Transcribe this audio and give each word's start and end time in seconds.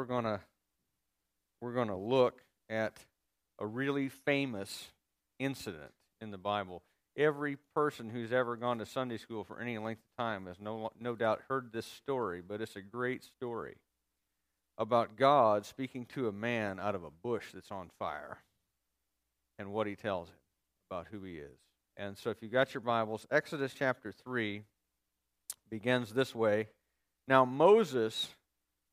we're 0.00 0.06
going 0.06 0.24
to 0.24 0.40
we're 1.60 1.74
going 1.74 1.88
to 1.88 1.94
look 1.94 2.40
at 2.70 2.96
a 3.58 3.66
really 3.66 4.08
famous 4.08 4.88
incident 5.38 5.92
in 6.22 6.30
the 6.30 6.38
Bible. 6.38 6.80
Every 7.18 7.58
person 7.74 8.08
who's 8.08 8.32
ever 8.32 8.56
gone 8.56 8.78
to 8.78 8.86
Sunday 8.86 9.18
school 9.18 9.44
for 9.44 9.60
any 9.60 9.76
length 9.76 10.00
of 10.00 10.24
time 10.24 10.46
has 10.46 10.58
no, 10.58 10.90
no 10.98 11.14
doubt 11.16 11.42
heard 11.50 11.70
this 11.70 11.84
story, 11.84 12.40
but 12.40 12.62
it's 12.62 12.76
a 12.76 12.80
great 12.80 13.24
story 13.24 13.76
about 14.78 15.18
God 15.18 15.66
speaking 15.66 16.06
to 16.14 16.28
a 16.28 16.32
man 16.32 16.80
out 16.80 16.94
of 16.94 17.04
a 17.04 17.10
bush 17.10 17.48
that's 17.52 17.70
on 17.70 17.90
fire 17.98 18.38
and 19.58 19.70
what 19.70 19.86
he 19.86 19.96
tells 19.96 20.28
him 20.28 20.34
about 20.90 21.08
who 21.10 21.22
he 21.24 21.34
is. 21.34 21.58
And 21.98 22.16
so, 22.16 22.30
if 22.30 22.38
you've 22.40 22.52
got 22.52 22.72
your 22.72 22.80
Bibles, 22.80 23.26
Exodus 23.30 23.74
chapter 23.74 24.12
3 24.12 24.62
begins 25.68 26.14
this 26.14 26.34
way 26.34 26.68
Now, 27.28 27.44
Moses 27.44 28.30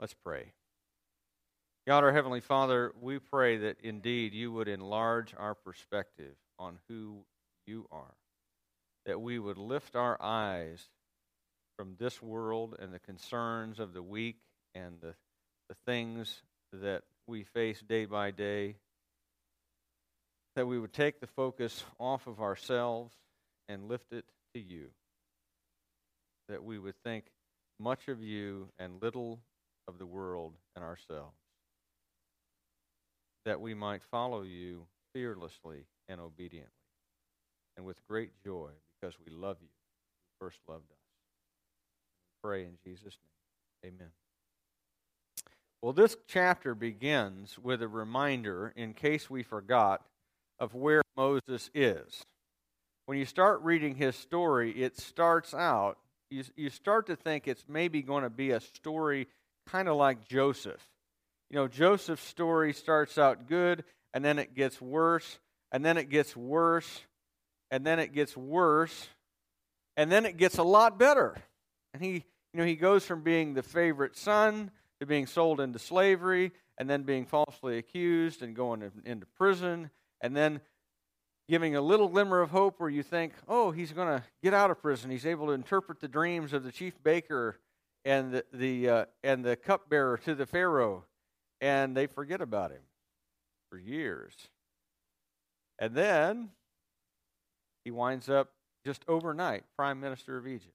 Let's 0.00 0.14
pray. 0.14 0.52
God, 1.88 2.04
our 2.04 2.12
Heavenly 2.12 2.40
Father, 2.40 2.92
we 3.00 3.18
pray 3.18 3.56
that 3.56 3.78
indeed 3.82 4.32
you 4.32 4.52
would 4.52 4.68
enlarge 4.68 5.34
our 5.36 5.54
perspective 5.54 6.36
on 6.56 6.78
who 6.88 7.24
you 7.66 7.86
are, 7.90 8.14
that 9.06 9.20
we 9.20 9.40
would 9.40 9.58
lift 9.58 9.96
our 9.96 10.16
eyes 10.20 10.88
from 11.76 11.96
this 11.98 12.22
world 12.22 12.76
and 12.78 12.92
the 12.92 13.00
concerns 13.00 13.80
of 13.80 13.92
the 13.92 14.02
weak 14.02 14.36
and 14.74 15.00
the, 15.00 15.14
the 15.68 15.74
things 15.84 16.42
that 16.72 17.02
we 17.26 17.42
face 17.42 17.80
day 17.80 18.04
by 18.04 18.30
day, 18.30 18.76
that 20.54 20.66
we 20.66 20.78
would 20.78 20.92
take 20.92 21.20
the 21.20 21.26
focus 21.26 21.84
off 21.98 22.28
of 22.28 22.40
ourselves 22.40 23.14
and 23.68 23.88
lift 23.88 24.12
it 24.12 24.26
to 24.54 24.60
you, 24.60 24.90
that 26.48 26.62
we 26.62 26.78
would 26.78 27.02
think 27.02 27.24
much 27.80 28.06
of 28.06 28.22
you 28.22 28.68
and 28.78 29.02
little 29.02 29.40
of 29.88 29.98
the 29.98 30.06
world 30.06 30.54
and 30.76 30.84
ourselves, 30.84 31.34
that 33.44 33.60
we 33.60 33.74
might 33.74 34.02
follow 34.10 34.42
you 34.42 34.86
fearlessly 35.14 35.86
and 36.08 36.20
obediently, 36.20 36.70
and 37.76 37.84
with 37.84 38.06
great 38.06 38.30
joy 38.44 38.70
because 39.00 39.16
we 39.24 39.32
love 39.32 39.56
you 39.60 39.68
who 39.68 40.46
first 40.46 40.58
loved 40.68 40.90
us. 40.90 40.98
We 42.44 42.48
pray 42.48 42.62
in 42.62 42.76
Jesus' 42.84 43.16
name. 43.82 43.94
Amen. 43.94 44.10
Well, 45.80 45.92
this 45.92 46.16
chapter 46.26 46.74
begins 46.74 47.58
with 47.58 47.82
a 47.82 47.88
reminder, 47.88 48.72
in 48.76 48.94
case 48.94 49.30
we 49.30 49.42
forgot, 49.42 50.04
of 50.58 50.74
where 50.74 51.02
Moses 51.16 51.70
is. 51.72 52.24
When 53.06 53.16
you 53.16 53.24
start 53.24 53.62
reading 53.62 53.94
his 53.94 54.16
story, 54.16 54.72
it 54.72 54.98
starts 54.98 55.54
out, 55.54 55.98
you, 56.30 56.44
you 56.56 56.68
start 56.68 57.06
to 57.06 57.16
think 57.16 57.46
it's 57.46 57.64
maybe 57.68 58.02
going 58.02 58.24
to 58.24 58.30
be 58.30 58.50
a 58.50 58.60
story 58.60 59.28
kind 59.70 59.88
of 59.88 59.96
like 59.96 60.26
Joseph. 60.28 60.82
You 61.50 61.56
know, 61.56 61.68
Joseph's 61.68 62.26
story 62.26 62.72
starts 62.72 63.18
out 63.18 63.48
good, 63.48 63.84
and 64.12 64.24
then 64.24 64.38
it 64.38 64.54
gets 64.54 64.80
worse, 64.80 65.38
and 65.72 65.84
then 65.84 65.96
it 65.96 66.10
gets 66.10 66.36
worse, 66.36 67.02
and 67.70 67.84
then 67.86 67.98
it 67.98 68.12
gets 68.12 68.36
worse, 68.36 69.08
and 69.96 70.10
then 70.10 70.26
it 70.26 70.36
gets 70.36 70.58
a 70.58 70.62
lot 70.62 70.98
better. 70.98 71.36
And 71.94 72.02
he, 72.02 72.24
you 72.52 72.60
know, 72.60 72.64
he 72.64 72.76
goes 72.76 73.04
from 73.04 73.22
being 73.22 73.54
the 73.54 73.62
favorite 73.62 74.16
son 74.16 74.70
to 75.00 75.06
being 75.06 75.26
sold 75.26 75.60
into 75.60 75.78
slavery, 75.78 76.52
and 76.76 76.88
then 76.88 77.02
being 77.02 77.26
falsely 77.26 77.78
accused 77.78 78.42
and 78.42 78.54
going 78.54 78.90
into 79.04 79.26
prison, 79.36 79.90
and 80.20 80.36
then 80.36 80.60
giving 81.48 81.76
a 81.76 81.80
little 81.80 82.08
glimmer 82.08 82.40
of 82.40 82.50
hope 82.50 82.78
where 82.78 82.90
you 82.90 83.02
think, 83.02 83.32
oh, 83.48 83.70
he's 83.70 83.92
going 83.92 84.08
to 84.08 84.22
get 84.42 84.52
out 84.52 84.70
of 84.70 84.80
prison. 84.80 85.10
He's 85.10 85.26
able 85.26 85.46
to 85.46 85.52
interpret 85.52 86.00
the 86.00 86.08
dreams 86.08 86.52
of 86.52 86.62
the 86.62 86.70
chief 86.70 87.02
baker 87.02 87.58
and 88.04 88.32
the, 88.32 88.44
the 88.52 88.88
uh, 88.88 89.04
and 89.22 89.44
the 89.44 89.56
cupbearer 89.56 90.18
to 90.18 90.34
the 90.34 90.46
Pharaoh, 90.46 91.04
and 91.60 91.96
they 91.96 92.06
forget 92.06 92.40
about 92.40 92.70
him 92.70 92.82
for 93.70 93.78
years. 93.78 94.34
And 95.78 95.94
then 95.94 96.50
he 97.84 97.90
winds 97.90 98.28
up 98.28 98.50
just 98.84 99.04
overnight 99.08 99.64
prime 99.76 100.00
minister 100.00 100.36
of 100.36 100.46
Egypt. 100.46 100.74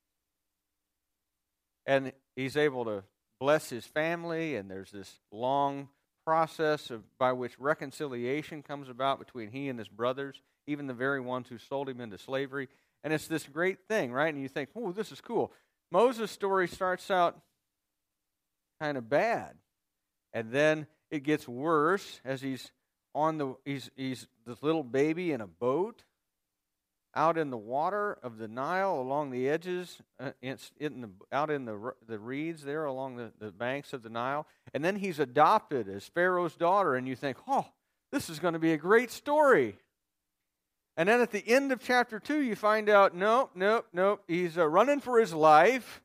And 1.85 2.13
he's 2.35 2.55
able 2.55 2.85
to 2.85 3.03
bless 3.39 3.69
his 3.69 3.85
family, 3.85 4.55
and 4.55 4.71
there's 4.71 4.91
this 4.91 5.19
long 5.31 5.89
process 6.25 6.89
of, 6.89 7.03
by 7.17 7.33
which 7.33 7.59
reconciliation 7.59 8.63
comes 8.63 8.87
about 8.87 9.19
between 9.19 9.51
he 9.51 9.67
and 9.67 9.77
his 9.77 9.89
brothers, 9.89 10.41
even 10.65 10.87
the 10.87 10.93
very 10.93 11.19
ones 11.19 11.47
who 11.49 11.57
sold 11.57 11.89
him 11.89 11.99
into 11.99 12.17
slavery. 12.17 12.69
And 13.03 13.11
it's 13.11 13.27
this 13.27 13.43
great 13.45 13.79
thing, 13.89 14.13
right? 14.13 14.33
And 14.33 14.41
you 14.41 14.47
think, 14.47 14.69
oh, 14.75 14.93
this 14.93 15.11
is 15.11 15.19
cool. 15.19 15.51
Moses' 15.93 16.31
story 16.31 16.67
starts 16.67 17.11
out 17.11 17.39
kind 18.81 18.97
of 18.97 19.07
bad. 19.07 19.53
And 20.33 20.51
then 20.51 20.87
it 21.11 21.21
gets 21.21 21.47
worse 21.47 22.19
as 22.25 22.41
he's 22.41 22.71
on 23.13 23.37
the 23.37 23.55
he's 23.63 23.91
he's 23.95 24.27
this 24.47 24.63
little 24.63 24.83
baby 24.83 25.31
in 25.31 25.39
a 25.39 25.45
boat 25.45 26.01
out 27.13 27.37
in 27.37 27.51
the 27.51 27.57
water 27.57 28.17
of 28.23 28.39
the 28.39 28.47
Nile 28.47 28.99
along 28.99 29.29
the 29.29 29.47
edges 29.47 30.01
uh, 30.19 30.31
in, 30.41 30.57
the, 30.79 31.09
out 31.31 31.51
in 31.51 31.65
the 31.65 31.93
the 32.07 32.17
reeds 32.17 32.63
there 32.63 32.85
along 32.85 33.17
the, 33.17 33.31
the 33.39 33.51
banks 33.51 33.93
of 33.93 34.01
the 34.01 34.09
Nile 34.09 34.47
and 34.73 34.83
then 34.83 34.95
he's 34.95 35.19
adopted 35.19 35.87
as 35.87 36.05
Pharaoh's 36.07 36.55
daughter 36.55 36.95
and 36.95 37.07
you 37.07 37.15
think 37.15 37.37
oh 37.47 37.67
this 38.11 38.31
is 38.31 38.39
going 38.39 38.55
to 38.55 38.59
be 38.59 38.73
a 38.73 38.77
great 38.77 39.11
story 39.11 39.77
and 40.95 41.09
then 41.09 41.21
at 41.21 41.31
the 41.31 41.47
end 41.47 41.71
of 41.71 41.81
chapter 41.81 42.19
2, 42.19 42.41
you 42.41 42.55
find 42.55 42.89
out 42.89 43.15
nope, 43.15 43.51
nope, 43.55 43.87
nope. 43.93 44.23
He's 44.27 44.57
uh, 44.57 44.67
running 44.67 44.99
for 44.99 45.19
his 45.19 45.33
life, 45.33 46.01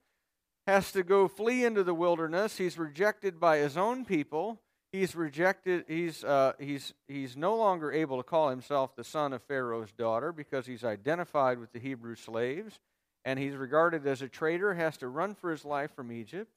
has 0.67 0.93
to 0.93 1.03
go 1.03 1.29
flee 1.29 1.65
into 1.65 1.85
the 1.85 1.95
wilderness. 1.95 2.57
He's 2.57 2.79
rejected 2.79 3.39
by 3.39 3.59
his 3.59 3.77
own 3.77 4.05
people. 4.05 4.61
He's 4.91 5.15
rejected, 5.15 5.85
he's, 5.87 6.25
uh, 6.25 6.55
he's, 6.59 6.95
he's 7.07 7.37
no 7.37 7.55
longer 7.57 7.93
able 7.93 8.17
to 8.17 8.23
call 8.23 8.49
himself 8.49 8.97
the 8.97 9.05
son 9.05 9.35
of 9.35 9.43
Pharaoh's 9.43 9.93
daughter 9.93 10.33
because 10.33 10.65
he's 10.65 10.83
identified 10.83 11.59
with 11.59 11.73
the 11.73 11.79
Hebrew 11.79 12.15
slaves. 12.15 12.81
And 13.25 13.39
he's 13.39 13.55
regarded 13.55 14.07
as 14.07 14.23
a 14.23 14.29
traitor, 14.29 14.73
has 14.73 14.97
to 14.99 15.09
run 15.09 15.35
for 15.35 15.51
his 15.51 15.67
life 15.67 15.91
from 15.95 16.11
Egypt. 16.11 16.51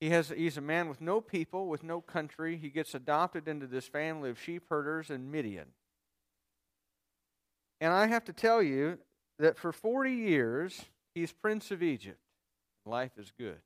He 0.00 0.10
has, 0.10 0.30
he's 0.30 0.56
a 0.56 0.62
man 0.62 0.88
with 0.88 1.00
no 1.00 1.20
people, 1.20 1.68
with 1.68 1.84
no 1.84 2.00
country. 2.00 2.56
He 2.56 2.68
gets 2.68 2.94
adopted 2.94 3.46
into 3.46 3.68
this 3.68 3.86
family 3.86 4.28
of 4.30 4.40
sheep 4.40 4.64
herders 4.68 5.08
in 5.08 5.30
Midian. 5.30 5.68
And 7.80 7.92
I 7.92 8.06
have 8.06 8.24
to 8.24 8.32
tell 8.32 8.62
you 8.62 8.98
that 9.38 9.58
for 9.58 9.72
40 9.72 10.12
years, 10.12 10.86
he's 11.14 11.32
Prince 11.32 11.70
of 11.70 11.82
Egypt. 11.82 12.18
Life 12.84 13.12
is 13.18 13.32
good. 13.38 13.58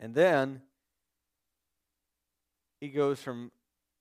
And 0.00 0.14
then 0.14 0.62
he 2.80 2.88
goes 2.88 3.20
from 3.20 3.52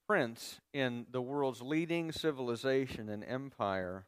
prince 0.08 0.60
in 0.74 1.06
the 1.12 1.22
world's 1.22 1.62
leading 1.62 2.12
civilization 2.12 3.10
and 3.10 3.24
empire 3.24 4.06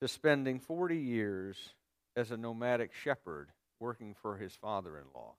to 0.00 0.08
spending 0.08 0.58
40 0.58 0.96
years 0.96 1.74
as 2.16 2.30
a 2.30 2.36
nomadic 2.36 2.92
shepherd 2.92 3.50
working 3.80 4.14
for 4.14 4.36
his 4.36 4.54
father 4.54 4.98
in 4.98 5.04
law. 5.14 5.34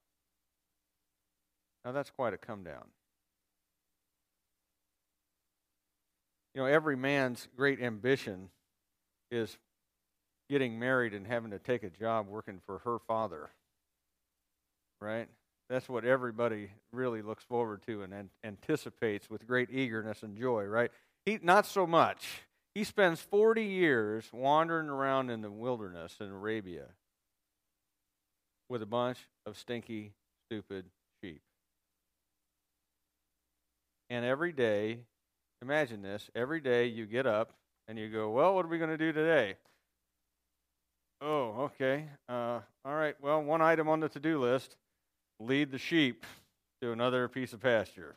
Now, 1.83 1.91
that's 1.91 2.09
quite 2.09 2.33
a 2.33 2.37
come 2.37 2.63
down. 2.63 2.87
You 6.59 6.65
know, 6.65 6.71
every 6.71 6.97
man's 6.97 7.47
great 7.55 7.81
ambition 7.81 8.49
is 9.31 9.57
getting 10.49 10.77
married 10.77 11.13
and 11.13 11.25
having 11.25 11.51
to 11.51 11.57
take 11.57 11.83
a 11.83 11.89
job 11.89 12.27
working 12.27 12.59
for 12.65 12.79
her 12.79 12.97
father. 13.07 13.49
Right? 14.99 15.29
that's 15.69 15.87
what 15.87 16.03
everybody 16.03 16.71
really 16.91 17.21
looks 17.21 17.45
forward 17.45 17.81
to 17.83 18.01
and 18.01 18.13
an- 18.13 18.29
anticipates 18.43 19.29
with 19.29 19.47
great 19.47 19.69
eagerness 19.71 20.21
and 20.21 20.35
joy, 20.35 20.65
right? 20.65 20.91
He 21.25 21.39
not 21.41 21.65
so 21.65 21.87
much. 21.87 22.41
He 22.75 22.83
spends 22.83 23.21
40 23.21 23.63
years 23.63 24.25
wandering 24.33 24.89
around 24.89 25.29
in 25.29 25.39
the 25.41 25.51
wilderness 25.51 26.17
in 26.19 26.27
Arabia 26.27 26.87
with 28.67 28.81
a 28.81 28.85
bunch 28.85 29.19
of 29.45 29.57
stinky, 29.57 30.11
stupid 30.47 30.83
sheep. 31.23 31.41
And 34.09 34.25
every 34.25 34.51
day, 34.51 35.05
imagine 35.61 36.01
this, 36.01 36.29
every 36.35 36.59
day 36.59 36.85
you 36.85 37.05
get 37.05 37.25
up 37.25 37.53
and 37.87 37.97
you 37.97 38.09
go, 38.09 38.29
Well, 38.29 38.55
what 38.55 38.65
are 38.65 38.69
we 38.69 38.77
going 38.77 38.89
to 38.89 38.97
do 38.97 39.11
today? 39.11 39.55
Oh, 41.21 41.69
okay. 41.73 42.05
Uh, 42.29 42.59
all 42.85 42.95
right. 42.95 43.15
Well, 43.21 43.43
one 43.43 43.61
item 43.61 43.89
on 43.89 43.99
the 43.99 44.09
to 44.09 44.19
do 44.19 44.39
list 44.39 44.77
lead 45.39 45.71
the 45.71 45.77
sheep 45.77 46.25
to 46.81 46.91
another 46.91 47.27
piece 47.27 47.53
of 47.53 47.59
pasture. 47.59 48.15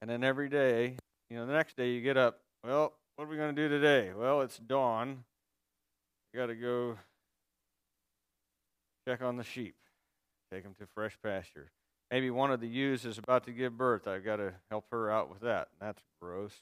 And 0.00 0.08
then 0.08 0.22
every 0.22 0.48
day, 0.48 0.96
you 1.30 1.36
know, 1.36 1.46
the 1.46 1.52
next 1.52 1.76
day 1.76 1.90
you 1.90 2.00
get 2.00 2.16
up, 2.16 2.40
well, 2.64 2.94
what 3.16 3.24
are 3.24 3.28
we 3.28 3.36
going 3.36 3.54
to 3.54 3.62
do 3.62 3.68
today? 3.68 4.12
Well, 4.16 4.42
it's 4.42 4.58
dawn. 4.58 5.24
You 6.32 6.40
got 6.40 6.46
to 6.46 6.54
go 6.54 6.96
check 9.06 9.22
on 9.22 9.36
the 9.36 9.44
sheep, 9.44 9.74
take 10.52 10.62
them 10.62 10.74
to 10.78 10.86
fresh 10.94 11.16
pasture. 11.22 11.70
Maybe 12.10 12.30
one 12.30 12.50
of 12.50 12.60
the 12.60 12.66
ewes 12.66 13.04
is 13.04 13.18
about 13.18 13.44
to 13.44 13.52
give 13.52 13.76
birth. 13.76 14.08
I've 14.08 14.24
got 14.24 14.36
to 14.36 14.52
help 14.68 14.86
her 14.90 15.10
out 15.10 15.30
with 15.30 15.40
that. 15.40 15.68
That's 15.80 16.02
gross. 16.20 16.52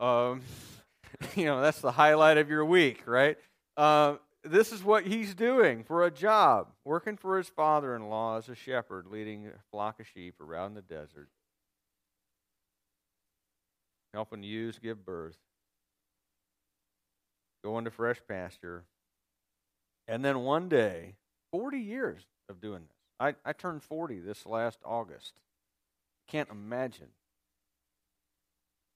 Um, 0.00 0.42
you 1.36 1.44
know, 1.44 1.60
that's 1.60 1.80
the 1.80 1.92
highlight 1.92 2.38
of 2.38 2.50
your 2.50 2.64
week, 2.64 3.02
right? 3.06 3.38
Uh, 3.76 4.16
this 4.42 4.72
is 4.72 4.82
what 4.82 5.06
he's 5.06 5.34
doing 5.34 5.84
for 5.84 6.04
a 6.04 6.10
job, 6.10 6.68
working 6.84 7.16
for 7.16 7.38
his 7.38 7.48
father 7.48 7.94
in 7.94 8.08
law 8.08 8.36
as 8.36 8.48
a 8.48 8.54
shepherd, 8.54 9.06
leading 9.06 9.46
a 9.46 9.52
flock 9.70 10.00
of 10.00 10.06
sheep 10.06 10.40
around 10.40 10.74
the 10.74 10.82
desert, 10.82 11.28
helping 14.12 14.42
ewes 14.42 14.78
give 14.78 15.04
birth, 15.04 15.38
going 17.64 17.84
to 17.84 17.90
fresh 17.90 18.20
pasture. 18.28 18.84
And 20.06 20.22
then 20.24 20.40
one 20.40 20.68
day, 20.68 21.14
40 21.52 21.78
years 21.78 22.22
of 22.50 22.60
doing 22.60 22.82
this. 22.82 23.03
I, 23.20 23.34
I 23.44 23.52
turned 23.52 23.82
40 23.82 24.20
this 24.20 24.46
last 24.46 24.78
August. 24.84 25.34
Can't 26.28 26.50
imagine 26.50 27.08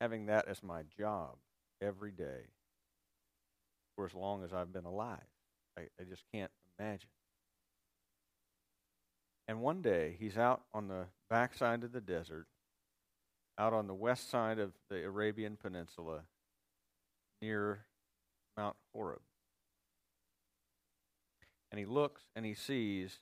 having 0.00 0.26
that 0.26 0.49
as 0.49 0.62
my 0.62 0.82
job 0.97 1.37
every 1.81 2.12
day 2.12 2.50
for 3.97 4.06
as 4.06 4.15
long 4.15 4.44
as 4.44 4.53
I've 4.53 4.73
been 4.73 4.85
alive. 4.85 5.19
I, 5.76 5.82
I 6.00 6.05
just 6.09 6.25
can't 6.32 6.50
imagine. 6.79 7.09
And 9.47 9.61
one 9.61 9.81
day 9.81 10.17
he's 10.19 10.37
out 10.37 10.62
on 10.75 10.88
the 10.88 11.06
backside 11.31 11.82
of 11.82 11.93
the 11.93 12.00
desert, 12.00 12.47
out 13.59 13.73
on 13.73 13.87
the 13.87 13.94
west 13.94 14.31
side 14.31 14.59
of 14.59 14.73
the 14.91 15.05
Arabian 15.05 15.56
Peninsula, 15.56 16.23
near 17.41 17.85
Mount 18.56 18.76
Horeb. 18.93 19.20
And 21.70 21.79
he 21.79 21.87
looks 21.87 22.23
and 22.37 22.44
he 22.44 22.55
sees 22.55 23.20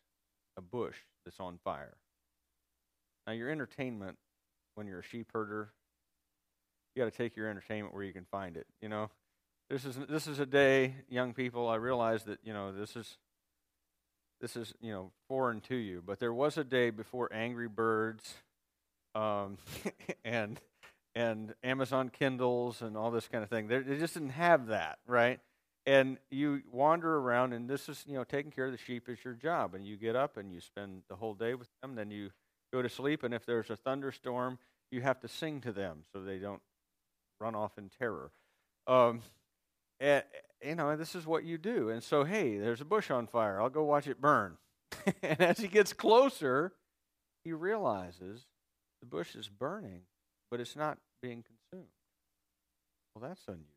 a 0.57 0.61
bush 0.61 0.97
that's 1.25 1.41
on 1.41 1.59
fire. 1.63 1.97
Now, 3.27 3.33
your 3.33 3.51
entertainment 3.51 4.17
when 4.75 4.87
you're 4.87 5.01
a 5.01 5.05
sheep 5.05 5.31
herder, 5.33 5.73
you 6.95 7.03
got 7.03 7.11
to 7.11 7.17
take 7.17 7.37
your 7.37 7.49
entertainment 7.49 7.95
where 7.95 8.05
you 8.05 8.13
can 8.13 8.27
find 8.31 8.57
it. 8.57 8.67
You 8.81 8.89
know, 8.89 9.11
this 9.69 9.85
is 9.85 9.97
this 10.09 10.27
is 10.27 10.39
a 10.39 10.47
day, 10.47 10.95
young 11.09 11.35
people. 11.35 11.69
I 11.69 11.77
realize 11.77 12.25
that 12.25 12.39
you 12.45 12.53
know 12.53 12.73
this 12.73 12.95
is 12.95 13.19
this 14.41 14.57
is 14.57 14.73
you 14.81 14.93
know 14.93 15.11
foreign 15.29 15.61
to 15.63 15.75
you, 15.75 16.03
but 16.07 16.21
there 16.21 16.33
was 16.33 16.57
a 16.57 16.65
day 16.65 16.91
before 16.91 17.29
Angry 17.33 17.69
Birds, 17.69 18.35
um, 19.15 19.59
and 20.25 20.61
and 21.15 21.55
Amazon 21.65 22.11
Kindles 22.11 22.83
and 22.83 22.97
all 22.97 23.11
this 23.11 23.27
kind 23.27 23.43
of 23.43 23.51
thing. 23.51 23.69
They, 23.69 23.79
they 23.79 23.99
just 23.99 24.15
didn't 24.15 24.31
have 24.31 24.69
that, 24.69 24.99
right? 25.07 25.41
And 25.87 26.19
you 26.31 26.63
wander 26.73 27.17
around, 27.19 27.53
and 27.53 27.71
this 27.71 27.89
is 27.89 28.05
you 28.07 28.15
know 28.15 28.25
taking 28.25 28.51
care 28.51 28.67
of 28.67 28.73
the 28.73 28.79
sheep 28.79 29.09
is 29.09 29.25
your 29.25 29.35
job, 29.35 29.75
and 29.75 29.87
you 29.87 29.97
get 29.97 30.17
up 30.17 30.37
and 30.37 30.53
you 30.53 30.61
spend 30.61 31.03
the 31.09 31.17
whole 31.17 31.35
day 31.35 31.55
with 31.55 31.69
them. 31.81 31.95
Then 31.95 32.11
you 32.11 32.31
go 32.73 32.83
to 32.83 32.89
sleep, 32.89 33.23
and 33.23 33.33
if 33.33 33.47
there's 33.47 33.71
a 33.71 33.77
thunderstorm, 33.77 34.59
you 34.91 35.01
have 35.01 35.21
to 35.21 35.29
sing 35.29 35.61
to 35.61 35.73
them 35.73 36.05
so 36.13 36.21
they 36.21 36.39
don't 36.39 36.63
run 37.41 37.55
off 37.55 37.79
in 37.79 37.89
terror. 37.89 38.31
Um, 38.87 39.21
and, 40.01 40.23
you 40.65 40.75
know, 40.75 40.97
this 40.97 41.15
is 41.15 41.27
what 41.27 41.45
you 41.45 41.59
do. 41.59 41.91
And 41.91 42.03
so, 42.03 42.25
hey, 42.25 42.59
there's 42.59 42.81
a 42.81 42.85
bush 42.85 43.11
on 43.11 43.27
fire. 43.27 43.61
I'll 43.61 43.71
go 43.71 43.85
watch 43.85 44.07
it 44.07 44.21
burn. 44.21 44.57
and 45.23 45.41
as 45.41 45.59
he 45.59 45.69
gets 45.69 45.93
closer, 45.93 46.73
he 47.45 47.53
realizes 47.53 48.47
the 49.01 49.07
bush 49.07 49.35
is 49.35 49.49
burning, 49.49 50.03
but 50.51 50.61
it's 50.61 50.77
not 50.77 50.99
being 51.23 51.43
consumed. 51.43 51.91
Well, 53.15 53.29
that's 53.29 53.43
unusual. 53.49 53.76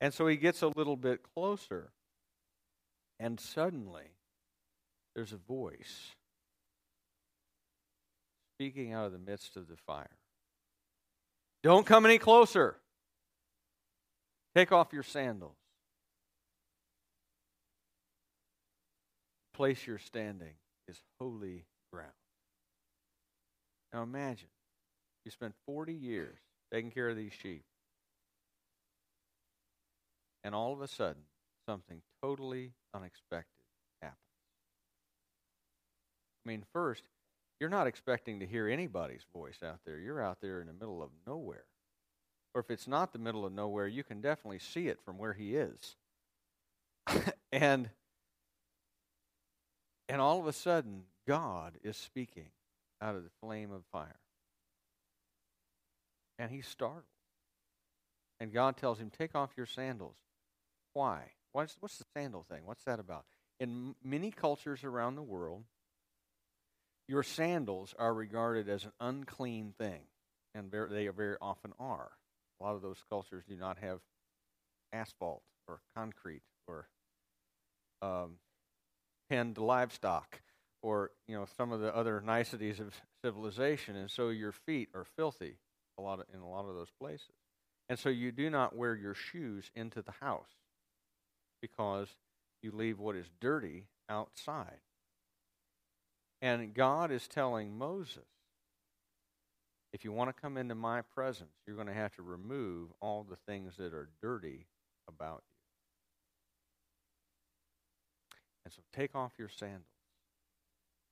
And 0.00 0.14
so 0.14 0.26
he 0.26 0.36
gets 0.36 0.62
a 0.62 0.68
little 0.68 0.96
bit 0.96 1.20
closer, 1.34 1.90
and 3.18 3.40
suddenly 3.40 4.12
there's 5.14 5.32
a 5.32 5.36
voice 5.36 6.14
speaking 8.54 8.92
out 8.92 9.06
of 9.06 9.12
the 9.12 9.18
midst 9.18 9.56
of 9.56 9.68
the 9.68 9.76
fire. 9.76 10.18
Don't 11.62 11.86
come 11.86 12.06
any 12.06 12.18
closer. 12.18 12.76
Take 14.54 14.72
off 14.72 14.92
your 14.92 15.02
sandals. 15.02 15.56
Place 19.54 19.86
you're 19.86 19.98
standing 19.98 20.54
is 20.86 21.00
holy 21.20 21.64
ground. 21.92 22.12
Now 23.92 24.02
imagine 24.02 24.48
you 25.24 25.30
spent 25.30 25.54
40 25.66 25.92
years 25.92 26.38
taking 26.72 26.90
care 26.90 27.08
of 27.08 27.16
these 27.16 27.32
sheep, 27.32 27.64
and 30.48 30.54
all 30.54 30.72
of 30.72 30.80
a 30.80 30.88
sudden, 30.88 31.24
something 31.66 32.00
totally 32.22 32.72
unexpected 32.94 33.66
happens. 34.00 34.16
I 36.42 36.48
mean, 36.48 36.64
first, 36.72 37.02
you're 37.60 37.68
not 37.68 37.86
expecting 37.86 38.40
to 38.40 38.46
hear 38.46 38.66
anybody's 38.66 39.26
voice 39.34 39.58
out 39.62 39.80
there. 39.84 39.98
You're 39.98 40.22
out 40.22 40.40
there 40.40 40.62
in 40.62 40.66
the 40.66 40.72
middle 40.72 41.02
of 41.02 41.10
nowhere. 41.26 41.66
Or 42.54 42.62
if 42.62 42.70
it's 42.70 42.88
not 42.88 43.12
the 43.12 43.18
middle 43.18 43.44
of 43.44 43.52
nowhere, 43.52 43.86
you 43.86 44.02
can 44.02 44.22
definitely 44.22 44.60
see 44.60 44.88
it 44.88 44.98
from 45.04 45.18
where 45.18 45.34
he 45.34 45.54
is. 45.54 45.96
and 47.52 47.90
and 50.08 50.22
all 50.22 50.40
of 50.40 50.46
a 50.46 50.54
sudden, 50.54 51.02
God 51.26 51.74
is 51.84 51.98
speaking 51.98 52.48
out 53.02 53.16
of 53.16 53.22
the 53.22 53.30
flame 53.42 53.70
of 53.70 53.82
fire. 53.92 54.16
And 56.38 56.50
he's 56.50 56.66
startled. 56.66 57.04
And 58.40 58.50
God 58.50 58.78
tells 58.78 58.98
him, 58.98 59.10
Take 59.10 59.34
off 59.34 59.50
your 59.54 59.66
sandals. 59.66 60.16
Why? 60.92 61.32
What's, 61.52 61.76
what's 61.80 61.98
the 61.98 62.04
sandal 62.14 62.44
thing? 62.48 62.62
What's 62.64 62.84
that 62.84 63.00
about? 63.00 63.24
In 63.60 63.94
many 64.04 64.30
cultures 64.30 64.84
around 64.84 65.16
the 65.16 65.22
world, 65.22 65.64
your 67.08 67.22
sandals 67.22 67.94
are 67.98 68.12
regarded 68.12 68.68
as 68.68 68.84
an 68.84 68.92
unclean 69.00 69.74
thing, 69.78 70.02
and 70.54 70.70
they 70.70 71.08
very 71.08 71.36
often 71.40 71.72
are. 71.80 72.10
A 72.60 72.64
lot 72.64 72.74
of 72.74 72.82
those 72.82 73.02
cultures 73.08 73.44
do 73.48 73.56
not 73.56 73.78
have 73.78 74.00
asphalt 74.92 75.42
or 75.66 75.80
concrete 75.96 76.42
or 76.66 76.88
um, 78.02 78.36
penned 79.28 79.58
livestock 79.58 80.40
or 80.82 81.10
you 81.26 81.36
know 81.36 81.46
some 81.56 81.72
of 81.72 81.80
the 81.80 81.94
other 81.94 82.20
niceties 82.20 82.78
of 82.78 82.94
civilization, 83.24 83.96
and 83.96 84.10
so 84.10 84.28
your 84.28 84.52
feet 84.52 84.88
are 84.94 85.04
filthy 85.04 85.56
a 85.98 86.02
lot 86.02 86.20
of, 86.20 86.26
in 86.32 86.40
a 86.40 86.48
lot 86.48 86.68
of 86.68 86.74
those 86.74 86.92
places, 87.00 87.34
and 87.88 87.98
so 87.98 88.08
you 88.08 88.30
do 88.30 88.50
not 88.50 88.76
wear 88.76 88.94
your 88.94 89.14
shoes 89.14 89.70
into 89.74 90.02
the 90.02 90.12
house 90.20 90.57
because 91.60 92.08
you 92.62 92.72
leave 92.72 92.98
what 92.98 93.16
is 93.16 93.26
dirty 93.40 93.86
outside. 94.08 94.80
And 96.40 96.74
God 96.74 97.10
is 97.10 97.26
telling 97.26 97.76
Moses, 97.76 98.24
if 99.92 100.04
you 100.04 100.12
want 100.12 100.34
to 100.34 100.40
come 100.40 100.56
into 100.56 100.74
my 100.74 101.02
presence, 101.02 101.50
you're 101.66 101.76
going 101.76 101.88
to 101.88 101.94
have 101.94 102.14
to 102.16 102.22
remove 102.22 102.88
all 103.00 103.26
the 103.28 103.38
things 103.46 103.76
that 103.78 103.94
are 103.94 104.08
dirty 104.22 104.66
about 105.08 105.42
you. 105.46 105.54
And 108.64 108.72
so 108.74 108.82
take 108.92 109.14
off 109.14 109.32
your 109.38 109.48
sandals. 109.48 109.86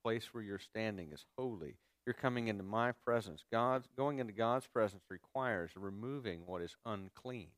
The 0.05 0.09
place 0.09 0.29
where 0.33 0.43
you're 0.43 0.59
standing 0.59 1.11
is 1.13 1.25
holy. 1.39 1.77
You're 2.05 2.15
coming 2.15 2.49
into 2.49 2.63
my 2.63 2.93
presence. 2.93 3.43
God's 3.51 3.89
going 3.97 4.19
into 4.19 4.33
God's 4.33 4.67
presence 4.67 5.03
requires 5.11 5.71
removing 5.75 6.43
what 6.47 6.63
is 6.63 6.77
unclean. 6.85 7.49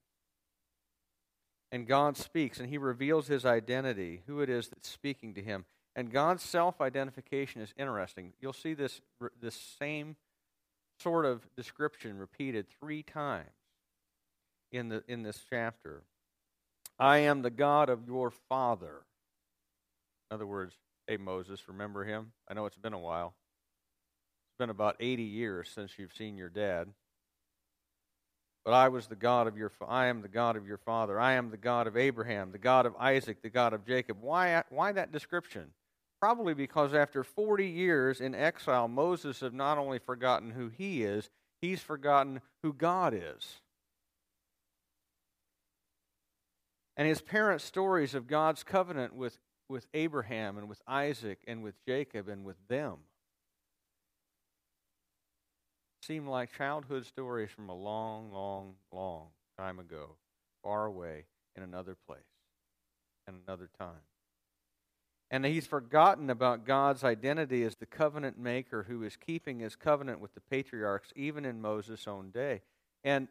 And 1.70 1.86
God 1.86 2.16
speaks 2.16 2.58
and 2.58 2.68
he 2.68 2.78
reveals 2.78 3.26
his 3.26 3.44
identity, 3.44 4.22
who 4.26 4.40
it 4.40 4.48
is 4.48 4.68
that's 4.68 4.88
speaking 4.88 5.34
to 5.34 5.42
him. 5.42 5.64
And 5.94 6.10
God's 6.10 6.42
self 6.42 6.80
identification 6.80 7.60
is 7.60 7.74
interesting. 7.76 8.32
You'll 8.40 8.52
see 8.52 8.74
this, 8.74 9.00
this 9.40 9.54
same 9.78 10.16
sort 11.00 11.24
of 11.24 11.46
description 11.56 12.18
repeated 12.18 12.66
three 12.80 13.02
times 13.02 13.46
in, 14.72 14.88
the, 14.88 15.02
in 15.08 15.22
this 15.22 15.44
chapter. 15.48 16.02
I 16.98 17.18
am 17.18 17.42
the 17.42 17.50
God 17.50 17.88
of 17.88 18.06
your 18.06 18.30
father. 18.30 19.02
In 20.30 20.34
other 20.34 20.46
words, 20.46 20.74
Hey, 21.08 21.16
Moses, 21.16 21.66
remember 21.68 22.04
him? 22.04 22.32
I 22.46 22.52
know 22.52 22.66
it's 22.66 22.76
been 22.76 22.92
a 22.92 22.98
while. 22.98 23.28
It's 23.28 24.58
been 24.58 24.68
about 24.68 24.96
80 25.00 25.22
years 25.22 25.70
since 25.74 25.98
you've 25.98 26.12
seen 26.12 26.36
your 26.36 26.50
dad. 26.50 26.88
But 28.64 28.74
I 28.74 28.88
was 28.88 29.06
the 29.06 29.16
God 29.16 29.46
of 29.46 29.56
your 29.56 29.72
I 29.86 30.06
am 30.06 30.22
the 30.22 30.28
God 30.28 30.56
of 30.56 30.66
your 30.66 30.76
father. 30.78 31.18
I 31.18 31.34
am 31.34 31.50
the 31.50 31.56
God 31.56 31.86
of 31.86 31.96
Abraham, 31.96 32.52
the 32.52 32.58
God 32.58 32.86
of 32.86 32.94
Isaac, 32.96 33.42
the 33.42 33.50
God 33.50 33.72
of 33.72 33.86
Jacob. 33.86 34.18
Why 34.20 34.62
why 34.68 34.92
that 34.92 35.12
description? 35.12 35.72
Probably 36.20 36.54
because 36.54 36.94
after 36.94 37.22
40 37.22 37.66
years 37.66 38.20
in 38.20 38.34
exile, 38.34 38.88
Moses 38.88 39.40
had 39.40 39.54
not 39.54 39.78
only 39.78 40.00
forgotten 40.00 40.50
who 40.50 40.68
he 40.68 41.04
is, 41.04 41.30
he's 41.60 41.80
forgotten 41.80 42.40
who 42.62 42.72
God 42.72 43.14
is. 43.14 43.60
And 46.96 47.06
his 47.06 47.20
parents' 47.20 47.62
stories 47.62 48.16
of 48.16 48.26
God's 48.26 48.64
covenant 48.64 49.14
with, 49.14 49.38
with 49.68 49.86
Abraham 49.94 50.58
and 50.58 50.68
with 50.68 50.82
Isaac 50.88 51.38
and 51.46 51.62
with 51.62 51.76
Jacob 51.86 52.28
and 52.28 52.44
with 52.44 52.56
them 52.66 52.98
seem 56.02 56.26
like 56.26 56.56
childhood 56.56 57.06
stories 57.06 57.50
from 57.50 57.68
a 57.68 57.74
long, 57.74 58.32
long, 58.32 58.74
long 58.92 59.28
time 59.58 59.78
ago, 59.78 60.16
far 60.62 60.86
away 60.86 61.24
in 61.56 61.62
another 61.62 61.96
place 62.06 62.20
and 63.26 63.36
another 63.46 63.68
time. 63.78 64.02
And 65.30 65.44
he's 65.44 65.66
forgotten 65.66 66.30
about 66.30 66.64
God's 66.64 67.04
identity 67.04 67.62
as 67.62 67.76
the 67.76 67.86
covenant 67.86 68.38
maker 68.38 68.86
who 68.88 69.02
is 69.02 69.16
keeping 69.16 69.60
his 69.60 69.76
covenant 69.76 70.20
with 70.20 70.34
the 70.34 70.40
patriarchs 70.40 71.12
even 71.14 71.44
in 71.44 71.60
Moses' 71.60 72.08
own 72.08 72.30
day. 72.30 72.62
And 73.04 73.28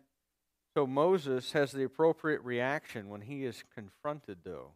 so 0.75 0.85
Moses 0.85 1.53
has 1.53 1.71
the 1.71 1.83
appropriate 1.83 2.41
reaction 2.43 3.09
when 3.09 3.21
he 3.21 3.45
is 3.45 3.63
confronted, 3.73 4.39
though, 4.43 4.73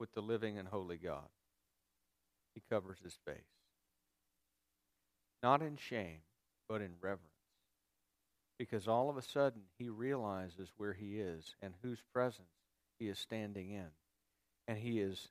with 0.00 0.14
the 0.14 0.22
living 0.22 0.56
and 0.56 0.68
holy 0.68 0.96
God. 0.96 1.28
He 2.54 2.62
covers 2.70 2.98
his 3.04 3.18
face. 3.26 3.36
Not 5.42 5.60
in 5.60 5.76
shame, 5.76 6.20
but 6.74 6.82
in 6.82 6.90
reverence. 7.00 7.28
Because 8.58 8.88
all 8.88 9.08
of 9.08 9.16
a 9.16 9.22
sudden 9.22 9.62
he 9.78 9.88
realizes 9.88 10.72
where 10.76 10.92
he 10.92 11.20
is 11.20 11.54
and 11.62 11.72
whose 11.82 12.00
presence 12.12 12.48
he 12.98 13.06
is 13.06 13.16
standing 13.16 13.70
in. 13.70 13.86
And 14.66 14.76
he 14.76 14.98
is 14.98 15.28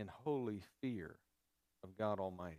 in 0.00 0.08
holy 0.08 0.62
fear 0.80 1.16
of 1.82 1.94
God 1.98 2.20
Almighty. 2.20 2.56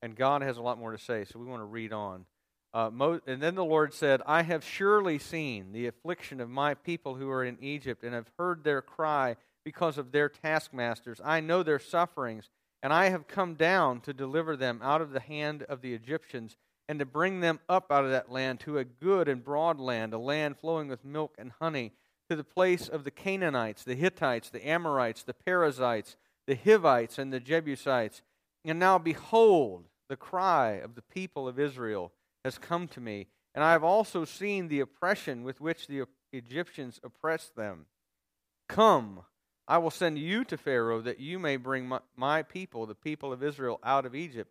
And 0.00 0.16
God 0.16 0.40
has 0.40 0.56
a 0.56 0.62
lot 0.62 0.78
more 0.78 0.92
to 0.92 0.98
say, 0.98 1.26
so 1.26 1.38
we 1.38 1.44
want 1.44 1.60
to 1.60 1.66
read 1.66 1.92
on. 1.92 2.24
Uh, 2.72 2.88
Mo- 2.90 3.20
and 3.26 3.42
then 3.42 3.54
the 3.54 3.62
Lord 3.62 3.92
said, 3.92 4.22
I 4.24 4.40
have 4.40 4.64
surely 4.64 5.18
seen 5.18 5.72
the 5.72 5.86
affliction 5.86 6.40
of 6.40 6.48
my 6.48 6.72
people 6.72 7.16
who 7.16 7.28
are 7.28 7.44
in 7.44 7.58
Egypt, 7.60 8.02
and 8.02 8.14
have 8.14 8.30
heard 8.38 8.64
their 8.64 8.80
cry 8.80 9.36
because 9.62 9.98
of 9.98 10.10
their 10.10 10.30
taskmasters. 10.30 11.20
I 11.22 11.40
know 11.40 11.62
their 11.62 11.78
sufferings, 11.78 12.48
and 12.82 12.92
I 12.92 13.10
have 13.10 13.28
come 13.28 13.54
down 13.54 14.00
to 14.00 14.12
deliver 14.12 14.56
them 14.56 14.80
out 14.82 15.00
of 15.00 15.12
the 15.12 15.20
hand 15.20 15.62
of 15.64 15.80
the 15.80 15.94
Egyptians, 15.94 16.56
and 16.88 16.98
to 16.98 17.06
bring 17.06 17.40
them 17.40 17.60
up 17.68 17.92
out 17.92 18.04
of 18.04 18.10
that 18.10 18.30
land 18.30 18.60
to 18.60 18.78
a 18.78 18.84
good 18.84 19.28
and 19.28 19.44
broad 19.44 19.78
land, 19.78 20.12
a 20.12 20.18
land 20.18 20.58
flowing 20.58 20.88
with 20.88 21.04
milk 21.04 21.34
and 21.38 21.52
honey, 21.60 21.92
to 22.28 22.36
the 22.36 22.44
place 22.44 22.88
of 22.88 23.04
the 23.04 23.10
Canaanites, 23.10 23.84
the 23.84 23.94
Hittites, 23.94 24.50
the 24.50 24.66
Amorites, 24.66 25.22
the 25.22 25.34
Perizzites, 25.34 26.16
the 26.46 26.56
Hivites, 26.56 27.18
and 27.18 27.32
the 27.32 27.40
Jebusites. 27.40 28.22
And 28.64 28.78
now 28.78 28.98
behold, 28.98 29.86
the 30.08 30.16
cry 30.16 30.72
of 30.72 30.94
the 30.94 31.02
people 31.02 31.46
of 31.46 31.58
Israel 31.58 32.12
has 32.44 32.58
come 32.58 32.88
to 32.88 33.00
me, 33.00 33.28
and 33.54 33.62
I 33.62 33.72
have 33.72 33.84
also 33.84 34.24
seen 34.24 34.68
the 34.68 34.80
oppression 34.80 35.44
with 35.44 35.60
which 35.60 35.86
the 35.86 36.04
Egyptians 36.32 37.00
oppressed 37.04 37.54
them. 37.54 37.86
Come, 38.68 39.20
I 39.68 39.78
will 39.78 39.90
send 39.90 40.18
you 40.18 40.44
to 40.44 40.56
Pharaoh 40.56 41.00
that 41.02 41.20
you 41.20 41.38
may 41.38 41.56
bring 41.56 41.86
my, 41.86 42.00
my, 42.16 42.42
people, 42.42 42.86
the 42.86 42.94
people 42.94 43.32
of 43.32 43.42
Israel, 43.42 43.80
out 43.84 44.04
of 44.04 44.14
Egypt. 44.14 44.50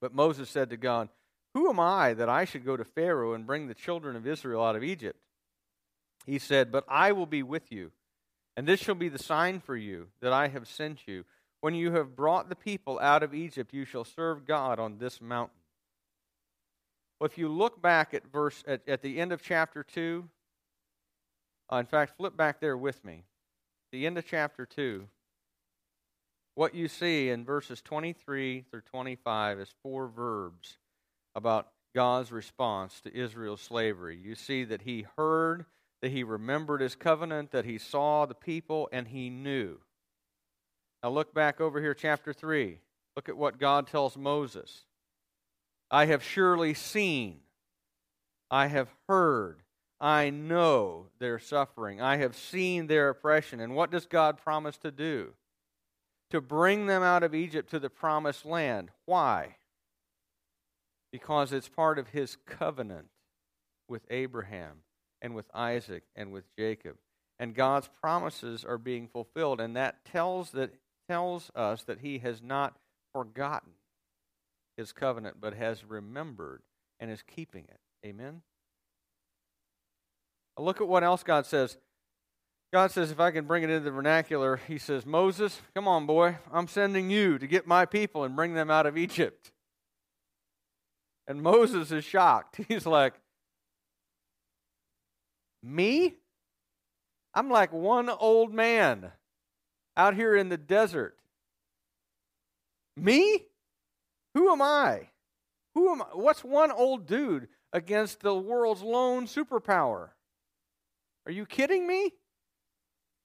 But 0.00 0.14
Moses 0.14 0.48
said 0.48 0.70
to 0.70 0.76
God, 0.76 1.08
Who 1.52 1.68
am 1.68 1.78
I 1.78 2.14
that 2.14 2.28
I 2.28 2.44
should 2.44 2.64
go 2.64 2.76
to 2.76 2.84
Pharaoh 2.84 3.34
and 3.34 3.46
bring 3.46 3.66
the 3.66 3.74
children 3.74 4.16
of 4.16 4.26
Israel 4.26 4.64
out 4.64 4.76
of 4.76 4.82
Egypt? 4.82 5.18
He 6.26 6.38
said, 6.38 6.72
But 6.72 6.84
I 6.88 7.12
will 7.12 7.26
be 7.26 7.42
with 7.42 7.70
you, 7.70 7.92
and 8.56 8.66
this 8.66 8.80
shall 8.80 8.94
be 8.94 9.08
the 9.08 9.18
sign 9.18 9.60
for 9.60 9.76
you 9.76 10.08
that 10.20 10.32
I 10.32 10.48
have 10.48 10.66
sent 10.66 11.06
you. 11.06 11.24
When 11.60 11.74
you 11.74 11.92
have 11.92 12.16
brought 12.16 12.48
the 12.48 12.56
people 12.56 12.98
out 12.98 13.22
of 13.22 13.34
Egypt, 13.34 13.72
you 13.72 13.84
shall 13.84 14.04
serve 14.04 14.46
God 14.46 14.78
on 14.78 14.98
this 14.98 15.20
mountain. 15.20 15.56
Well, 17.18 17.26
if 17.26 17.38
you 17.38 17.48
look 17.48 17.80
back 17.80 18.12
at 18.12 18.30
verse 18.30 18.62
at, 18.66 18.86
at 18.88 19.02
the 19.02 19.18
end 19.18 19.32
of 19.32 19.42
chapter 19.42 19.82
two, 19.82 20.28
uh, 21.72 21.76
in 21.76 21.86
fact, 21.86 22.16
flip 22.16 22.36
back 22.36 22.60
there 22.60 22.76
with 22.76 23.04
me. 23.04 23.24
The 23.94 24.08
end 24.08 24.18
of 24.18 24.26
chapter 24.26 24.66
two. 24.66 25.06
What 26.56 26.74
you 26.74 26.88
see 26.88 27.30
in 27.30 27.44
verses 27.44 27.80
23 27.80 28.64
through 28.68 28.80
25 28.80 29.60
is 29.60 29.72
four 29.84 30.08
verbs 30.08 30.78
about 31.36 31.68
God's 31.94 32.32
response 32.32 33.00
to 33.02 33.16
Israel's 33.16 33.60
slavery. 33.60 34.18
You 34.20 34.34
see 34.34 34.64
that 34.64 34.82
he 34.82 35.06
heard, 35.16 35.66
that 36.02 36.10
he 36.10 36.24
remembered 36.24 36.80
his 36.80 36.96
covenant, 36.96 37.52
that 37.52 37.66
he 37.66 37.78
saw 37.78 38.26
the 38.26 38.34
people, 38.34 38.88
and 38.90 39.06
he 39.06 39.30
knew. 39.30 39.78
Now 41.00 41.10
look 41.10 41.32
back 41.32 41.60
over 41.60 41.80
here, 41.80 41.94
chapter 41.94 42.32
3. 42.32 42.80
Look 43.14 43.28
at 43.28 43.36
what 43.36 43.60
God 43.60 43.86
tells 43.86 44.16
Moses. 44.16 44.86
I 45.88 46.06
have 46.06 46.24
surely 46.24 46.74
seen, 46.74 47.42
I 48.50 48.66
have 48.66 48.88
heard, 49.08 49.62
I 50.00 50.30
know 50.30 51.06
their 51.18 51.38
suffering, 51.38 52.00
I 52.00 52.16
have 52.16 52.36
seen 52.36 52.86
their 52.86 53.08
oppression. 53.08 53.60
And 53.60 53.74
what 53.74 53.90
does 53.90 54.06
God 54.06 54.38
promise 54.38 54.76
to 54.78 54.90
do? 54.90 55.34
To 56.30 56.40
bring 56.40 56.86
them 56.86 57.02
out 57.02 57.22
of 57.22 57.34
Egypt 57.34 57.70
to 57.70 57.78
the 57.78 57.90
promised 57.90 58.44
land. 58.44 58.90
Why? 59.06 59.56
Because 61.12 61.52
it's 61.52 61.68
part 61.68 61.98
of 61.98 62.08
his 62.08 62.36
covenant 62.44 63.06
with 63.88 64.02
Abraham 64.10 64.82
and 65.22 65.34
with 65.34 65.46
Isaac 65.54 66.02
and 66.16 66.32
with 66.32 66.44
Jacob. 66.58 66.96
And 67.38 67.54
God's 67.54 67.88
promises 68.00 68.64
are 68.64 68.78
being 68.78 69.08
fulfilled, 69.08 69.60
and 69.60 69.76
that 69.76 70.04
tells 70.04 70.50
that 70.52 70.74
tells 71.08 71.50
us 71.54 71.82
that 71.82 72.00
he 72.00 72.18
has 72.18 72.42
not 72.42 72.76
forgotten 73.12 73.72
his 74.76 74.92
covenant, 74.92 75.36
but 75.40 75.54
has 75.54 75.84
remembered 75.84 76.62
and 76.98 77.10
is 77.10 77.22
keeping 77.22 77.64
it. 77.64 77.80
Amen? 78.06 78.42
Look 80.58 80.80
at 80.80 80.88
what 80.88 81.04
else 81.04 81.22
God 81.22 81.46
says. 81.46 81.76
God 82.72 82.90
says, 82.90 83.10
if 83.10 83.20
I 83.20 83.30
can 83.30 83.44
bring 83.44 83.62
it 83.62 83.70
into 83.70 83.84
the 83.84 83.90
vernacular, 83.90 84.56
He 84.68 84.78
says, 84.78 85.06
Moses, 85.06 85.60
come 85.74 85.86
on, 85.86 86.06
boy, 86.06 86.38
I'm 86.52 86.66
sending 86.66 87.10
you 87.10 87.38
to 87.38 87.46
get 87.46 87.66
my 87.66 87.86
people 87.86 88.24
and 88.24 88.34
bring 88.34 88.54
them 88.54 88.70
out 88.70 88.86
of 88.86 88.96
Egypt. 88.98 89.52
And 91.26 91.42
Moses 91.42 91.90
is 91.92 92.04
shocked. 92.04 92.60
He's 92.68 92.86
like, 92.86 93.14
Me? 95.62 96.14
I'm 97.32 97.50
like 97.50 97.72
one 97.72 98.08
old 98.08 98.52
man 98.52 99.10
out 99.96 100.14
here 100.14 100.36
in 100.36 100.48
the 100.48 100.56
desert. 100.56 101.16
Me? 102.96 103.40
Who 104.34 104.50
am 104.52 104.62
I? 104.62 105.08
Who 105.74 105.90
am 105.90 106.02
I? 106.02 106.06
What's 106.12 106.44
one 106.44 106.70
old 106.70 107.06
dude 107.06 107.48
against 107.72 108.20
the 108.20 108.34
world's 108.34 108.82
lone 108.82 109.26
superpower? 109.26 110.10
Are 111.26 111.32
you 111.32 111.46
kidding 111.46 111.86
me? 111.86 112.12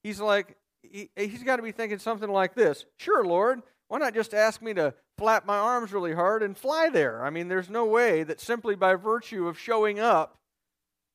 He's 0.02 0.20
like, 0.20 0.56
he, 0.82 1.10
he's 1.16 1.42
got 1.42 1.56
to 1.56 1.62
be 1.62 1.72
thinking 1.72 1.98
something 1.98 2.30
like 2.30 2.54
this 2.54 2.84
Sure, 2.98 3.24
Lord, 3.24 3.62
why 3.88 3.98
not 3.98 4.14
just 4.14 4.34
ask 4.34 4.62
me 4.62 4.72
to 4.74 4.94
flap 5.18 5.44
my 5.46 5.58
arms 5.58 5.92
really 5.92 6.14
hard 6.14 6.42
and 6.42 6.56
fly 6.56 6.88
there? 6.88 7.24
I 7.24 7.30
mean, 7.30 7.48
there's 7.48 7.68
no 7.68 7.86
way 7.86 8.22
that 8.22 8.40
simply 8.40 8.74
by 8.74 8.94
virtue 8.94 9.48
of 9.48 9.58
showing 9.58 10.00
up 10.00 10.38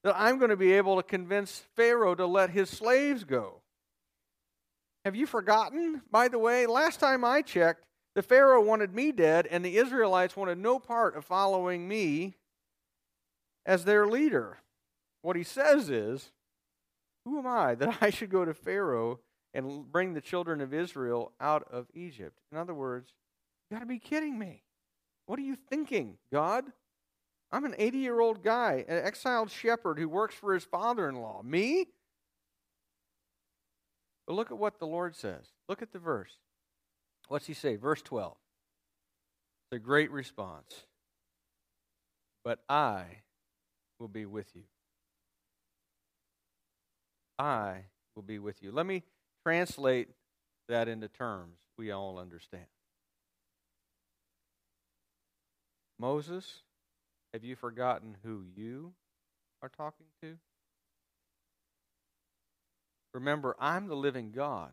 that 0.04 0.16
I'm 0.18 0.38
going 0.38 0.52
to 0.52 0.58
be 0.58 0.74
able 0.74 0.98
to 0.98 1.04
convince 1.04 1.64
Pharaoh 1.76 2.16
to 2.16 2.28
let 2.28 2.52
his 2.52 2.70
slaves 2.70 3.24
go. 3.24 3.62
Have 5.04 5.16
you 5.16 5.26
forgotten, 5.26 6.02
by 6.12 6.28
the 6.28 6.40
way, 6.40 6.68
last 6.68 7.00
time 7.00 7.24
I 7.24 7.42
checked, 7.42 7.86
the 8.16 8.22
Pharaoh 8.22 8.62
wanted 8.62 8.94
me 8.94 9.12
dead, 9.12 9.48
and 9.48 9.64
the 9.64 9.78
Israelites 9.78 10.38
wanted 10.38 10.58
no 10.58 10.80
part 10.80 11.16
of 11.16 11.26
following 11.26 11.88
me 11.88 12.36
as 13.66 13.84
their 13.84 14.08
leader. 14.08 14.58
What 15.22 15.36
he 15.36 15.44
says 15.44 15.90
is, 15.90 16.32
Who 17.26 17.40
am 17.40 17.48
I 17.48 17.76
that 17.76 17.98
I 18.02 18.10
should 18.10 18.30
go 18.30 18.46
to 18.46 18.54
Pharaoh 18.54 19.20
and 19.54 19.92
bring 19.92 20.14
the 20.14 20.22
children 20.22 20.62
of 20.62 20.74
Israel 20.74 21.34
out 21.42 21.68
of 21.72 21.88
Egypt? 21.94 22.40
In 22.52 22.58
other 22.58 22.74
words, 22.74 23.14
you 23.70 23.76
got 23.76 23.82
to 23.82 23.88
be 23.88 24.00
kidding 24.00 24.38
me. 24.38 24.64
What 25.26 25.40
are 25.40 25.44
you 25.44 25.56
thinking, 25.56 26.18
God? 26.32 26.66
I'm 27.52 27.66
an 27.66 27.76
80 27.78 27.98
year 27.98 28.20
old 28.20 28.44
guy, 28.44 28.86
an 28.88 29.04
exiled 29.04 29.50
shepherd 29.50 29.98
who 29.98 30.08
works 30.08 30.36
for 30.36 30.54
his 30.54 30.64
father 30.64 31.10
in 31.10 31.16
law. 31.16 31.42
Me? 31.44 31.88
But 34.28 34.34
look 34.34 34.52
at 34.52 34.58
what 34.58 34.80
the 34.80 34.88
Lord 34.88 35.16
says. 35.16 35.46
Look 35.70 35.82
at 35.82 35.92
the 35.92 36.00
verse. 36.00 36.32
What's 37.28 37.48
he 37.48 37.54
say? 37.54 37.76
Verse 37.76 38.02
12. 38.02 38.36
It's 39.72 39.78
a 39.78 39.80
great 39.80 40.12
response. 40.12 40.86
But 42.44 42.60
I 42.70 43.06
will 44.00 44.08
be 44.08 44.26
with 44.26 44.48
you. 44.56 44.64
I 47.38 47.86
will 48.16 48.24
be 48.24 48.40
with 48.40 48.62
you. 48.62 48.72
Let 48.72 48.86
me 48.86 49.04
translate 49.44 50.10
that 50.68 50.88
into 50.88 51.08
terms 51.08 51.58
we 51.78 51.92
all 51.92 52.18
understand. 52.18 52.66
Moses, 56.00 56.62
have 57.34 57.44
you 57.44 57.56
forgotten 57.56 58.18
who 58.24 58.44
you 58.56 58.94
are 59.62 59.70
talking 59.70 60.08
to? 60.22 60.38
Remember, 63.14 63.56
I'm 63.60 63.88
the 63.88 63.96
living 63.96 64.32
God. 64.32 64.72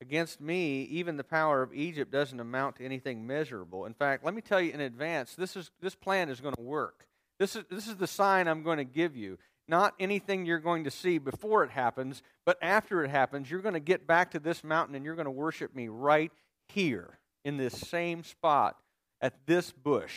Against 0.00 0.40
me, 0.40 0.82
even 0.84 1.16
the 1.16 1.24
power 1.24 1.62
of 1.62 1.72
Egypt 1.74 2.10
doesn't 2.10 2.40
amount 2.40 2.76
to 2.76 2.84
anything 2.84 3.26
measurable. 3.26 3.84
In 3.84 3.94
fact, 3.94 4.24
let 4.24 4.34
me 4.34 4.40
tell 4.40 4.60
you 4.60 4.72
in 4.72 4.80
advance, 4.80 5.34
this, 5.34 5.56
is, 5.56 5.70
this 5.80 5.94
plan 5.94 6.28
is 6.28 6.40
going 6.40 6.54
to 6.54 6.62
work. 6.62 7.06
This 7.38 7.54
is, 7.54 7.64
this 7.70 7.86
is 7.86 7.96
the 7.96 8.06
sign 8.06 8.48
I'm 8.48 8.62
going 8.62 8.78
to 8.78 8.84
give 8.84 9.14
you. 9.14 9.38
Not 9.72 9.94
anything 9.98 10.44
you're 10.44 10.58
going 10.58 10.84
to 10.84 10.90
see 10.90 11.16
before 11.16 11.64
it 11.64 11.70
happens, 11.70 12.22
but 12.44 12.58
after 12.60 13.02
it 13.02 13.08
happens, 13.08 13.50
you're 13.50 13.62
going 13.62 13.72
to 13.72 13.80
get 13.80 14.06
back 14.06 14.32
to 14.32 14.38
this 14.38 14.62
mountain 14.62 14.94
and 14.94 15.02
you're 15.02 15.14
going 15.14 15.24
to 15.24 15.30
worship 15.30 15.74
me 15.74 15.88
right 15.88 16.30
here 16.68 17.18
in 17.42 17.56
this 17.56 17.72
same 17.72 18.22
spot 18.22 18.76
at 19.22 19.32
this 19.46 19.72
bush. 19.72 20.12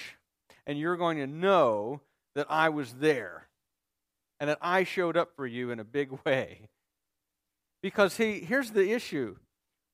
And 0.67 0.77
you're 0.77 0.97
going 0.97 1.19
to 1.19 1.25
know 1.27 2.01
that 2.35 2.47
I 2.49 2.67
was 2.67 2.95
there 2.95 3.47
and 4.41 4.49
that 4.49 4.57
I 4.61 4.83
showed 4.83 5.15
up 5.15 5.37
for 5.37 5.47
you 5.47 5.71
in 5.71 5.79
a 5.79 5.85
big 5.85 6.09
way. 6.25 6.67
Because 7.81 8.17
he, 8.17 8.41
here's 8.41 8.71
the 8.71 8.91
issue 8.91 9.37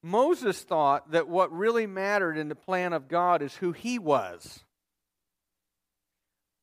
Moses 0.02 0.60
thought 0.62 1.12
that 1.12 1.28
what 1.28 1.56
really 1.56 1.86
mattered 1.86 2.36
in 2.36 2.50
the 2.50 2.56
plan 2.56 2.94
of 2.94 3.08
God 3.08 3.44
is 3.44 3.58
who 3.58 3.74
he 3.74 4.00
was. 4.00 4.64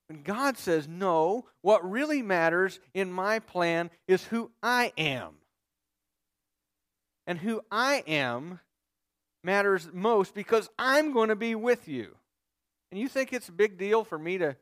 And 0.09 0.25
God 0.25 0.57
says, 0.57 0.88
no, 0.88 1.47
what 1.61 1.88
really 1.88 2.23
matters 2.23 2.81
in 2.95 3.12
my 3.12 3.41
plan 3.41 3.91
is 4.07 4.25
who 4.25 4.50
I 4.62 4.93
am. 4.97 5.35
And 7.27 7.38
who 7.38 7.61
I 7.71 8.03
am 8.07 8.61
matters 9.45 9.88
most 9.93 10.35
because 10.35 10.71
I'm 10.79 11.12
going 11.12 11.29
to 11.29 11.37
be 11.37 11.55
with 11.55 11.88
you. 11.88 12.17
And 12.91 12.99
you 12.99 13.09
think 13.09 13.33
it's 13.33 13.50
a 13.50 13.53
big 13.53 13.77
deal 13.77 14.03
for 14.03 14.19
me 14.19 14.38
to 14.38 14.57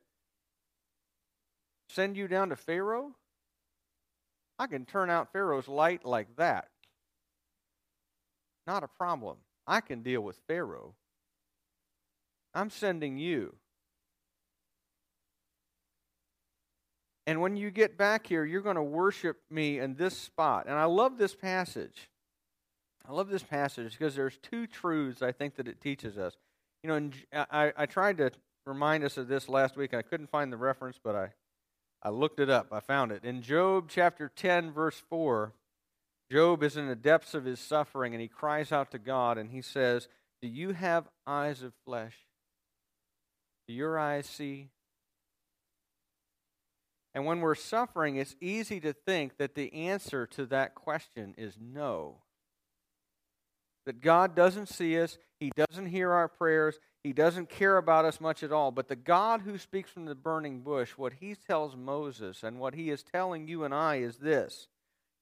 send 1.91 2.17
you 2.17 2.27
down 2.27 2.49
to 2.49 2.57
Pharaoh? 2.57 3.13
I 4.59 4.67
can 4.67 4.85
turn 4.85 5.11
out 5.11 5.33
Pharaoh's 5.33 5.69
light 5.69 6.05
like 6.05 6.35
that. 6.37 6.69
Not 8.67 8.83
a 8.83 8.89
problem. 8.89 9.37
I 9.67 9.81
can 9.81 10.03
deal 10.03 10.23
with 10.23 10.41
Pharaoh. 10.49 10.95
I'm 12.53 12.71
sending 12.71 13.19
you. 13.19 13.55
And 17.27 17.41
when 17.41 17.57
you 17.57 17.71
get 17.71 17.99
back 17.99 18.27
here, 18.27 18.45
you're 18.45 18.61
going 18.61 18.77
to 18.77 18.83
worship 18.83 19.39
me 19.51 19.81
in 19.81 19.97
this 19.97 20.17
spot. 20.17 20.67
And 20.69 20.77
I 20.77 20.85
love 20.85 21.19
this 21.19 21.35
passage. 21.35 22.09
I 23.09 23.13
love 23.13 23.29
this 23.29 23.43
passage 23.43 23.93
because 23.93 24.15
there's 24.15 24.39
two 24.39 24.67
truths 24.67 25.23
I 25.23 25.33
think 25.33 25.57
that 25.57 25.69
it 25.69 25.81
teaches 25.81 26.19
us. 26.19 26.37
You 26.83 26.91
know, 26.91 27.11
I, 27.51 27.73
I 27.77 27.87
tried 27.87 28.19
to 28.19 28.31
remind 28.65 29.05
us 29.05 29.17
of 29.17 29.27
this 29.27 29.49
last 29.49 29.77
week. 29.77 29.95
I 29.95 30.03
couldn't 30.03 30.31
find 30.31 30.53
the 30.53 30.57
reference, 30.57 30.99
but 31.03 31.17
I, 31.17 31.29
I 32.03 32.11
looked 32.11 32.39
it 32.39 32.51
up. 32.51 32.69
I 32.73 32.81
found 32.81 33.11
it. 33.11 33.25
In 33.25 33.43
Job 33.43 33.87
chapter 33.89 34.31
10, 34.35 34.73
verse 34.73 35.03
4, 35.09 35.53
Job 36.31 36.63
is 36.63 36.77
in 36.77 36.89
the 36.89 36.97
depths 36.97 37.35
of 37.35 37.45
his 37.45 37.61
suffering 37.61 38.13
and 38.13 38.21
he 38.21 38.29
cries 38.29 38.73
out 38.73 38.91
to 38.93 38.99
God 38.99 39.39
and 39.39 39.51
he 39.51 39.63
says, 39.63 40.09
Do 40.43 40.49
you 40.49 40.73
have 40.73 41.09
eyes 41.27 41.63
of 41.63 41.73
flesh? 41.85 42.15
Do 43.67 43.75
your 43.75 43.99
eyes 43.99 44.27
see? 44.27 44.71
And 47.17 47.25
when 47.25 47.41
we're 47.41 47.55
suffering, 47.55 48.17
it's 48.17 48.37
easy 48.43 48.79
to 48.81 48.93
think 48.93 49.39
that 49.39 49.55
the 49.55 49.73
answer 49.73 50.27
to 50.27 50.45
that 50.47 50.75
question 50.75 51.35
is 51.39 51.57
no. 51.59 52.19
That 53.87 54.03
God 54.03 54.37
doesn't 54.37 54.69
see 54.69 55.01
us, 55.01 55.17
He 55.41 55.51
doesn't 55.57 55.87
hear 55.87 56.13
our 56.13 56.29
prayers, 56.29 56.79
He 57.03 57.15
doesn't 57.15 57.49
care 57.49 57.79
about 57.79 58.05
us 58.05 58.21
much 58.21 58.43
at 58.43 58.53
all. 58.53 58.71
But 58.71 58.89
the 58.89 58.97
God 58.97 59.41
who 59.41 59.57
speaks 59.57 59.91
from 59.91 60.05
the 60.05 60.15
burning 60.15 60.61
bush, 60.61 60.91
what 60.99 61.15
He 61.15 61.35
tells 61.35 61.75
Moses 61.75 62.43
and 62.43 62.61
what 62.61 62.75
He 62.75 62.91
is 62.91 63.03
telling 63.03 63.49
you 63.49 63.65
and 63.65 63.73
I 63.73 63.97
is 63.97 64.19
this 64.19 64.69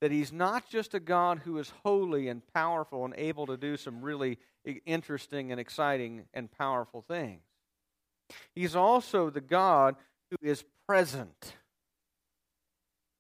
that 0.01 0.11
He's 0.11 0.33
not 0.33 0.69
just 0.69 0.95
a 0.95 1.01
God 1.01 1.43
who 1.45 1.59
is 1.59 1.73
holy 1.85 2.27
and 2.27 2.43
powerful 2.53 3.05
and 3.05 3.15
able 3.17 3.47
to 3.47 3.57
do 3.57 3.77
some 3.77 4.03
really 4.03 4.41
interesting 4.85 5.53
and 5.53 5.61
exciting 5.61 6.25
and 6.35 6.51
powerful 6.51 7.03
things. 7.07 7.45
He's 8.53 8.75
also 8.75 9.31
the 9.31 9.41
God 9.41 9.95
who 10.33 10.37
is 10.43 10.65
present. 10.89 11.55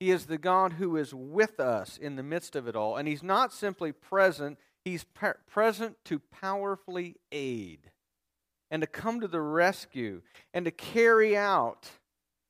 He 0.00 0.10
is 0.10 0.26
the 0.26 0.38
God 0.38 0.74
who 0.74 0.96
is 0.96 1.14
with 1.14 1.60
us 1.60 1.96
in 1.96 2.16
the 2.16 2.22
midst 2.22 2.56
of 2.56 2.66
it 2.66 2.76
all. 2.76 2.96
And 2.96 3.08
He's 3.08 3.22
not 3.22 3.52
simply 3.52 3.92
present, 3.92 4.58
He's 4.84 5.04
pre- 5.04 5.30
present 5.46 5.96
to 6.06 6.18
powerfully 6.18 7.16
aid 7.32 7.90
and 8.70 8.82
to 8.82 8.86
come 8.86 9.20
to 9.20 9.28
the 9.28 9.40
rescue 9.40 10.22
and 10.52 10.64
to 10.64 10.70
carry 10.70 11.36
out 11.36 11.90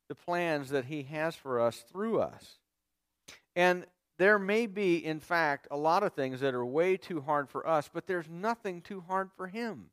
the 0.08 0.14
plans 0.14 0.70
that 0.70 0.86
He 0.86 1.02
has 1.04 1.34
for 1.34 1.60
us 1.60 1.84
through 1.90 2.20
us. 2.20 2.58
And 3.54 3.86
there 4.18 4.38
may 4.38 4.66
be, 4.66 5.04
in 5.04 5.20
fact, 5.20 5.68
a 5.70 5.76
lot 5.76 6.02
of 6.02 6.12
things 6.12 6.40
that 6.40 6.54
are 6.54 6.64
way 6.64 6.96
too 6.96 7.20
hard 7.20 7.48
for 7.48 7.66
us, 7.66 7.90
but 7.92 8.06
there's 8.06 8.28
nothing 8.28 8.80
too 8.80 9.02
hard 9.06 9.30
for 9.36 9.48
Him. 9.48 9.90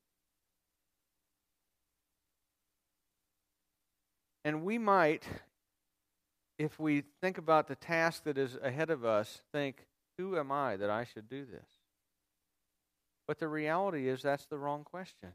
And 4.43 4.63
we 4.63 4.77
might, 4.77 5.23
if 6.61 6.79
we 6.79 7.03
think 7.21 7.39
about 7.39 7.67
the 7.67 7.75
task 7.75 8.25
that 8.25 8.37
is 8.37 8.55
ahead 8.61 8.91
of 8.91 9.03
us, 9.03 9.41
think, 9.51 9.87
who 10.17 10.37
am 10.37 10.51
I 10.51 10.75
that 10.75 10.91
I 10.91 11.05
should 11.05 11.27
do 11.27 11.43
this? 11.43 11.65
But 13.27 13.39
the 13.39 13.47
reality 13.47 14.07
is 14.07 14.21
that's 14.21 14.45
the 14.45 14.59
wrong 14.59 14.83
question. 14.83 15.29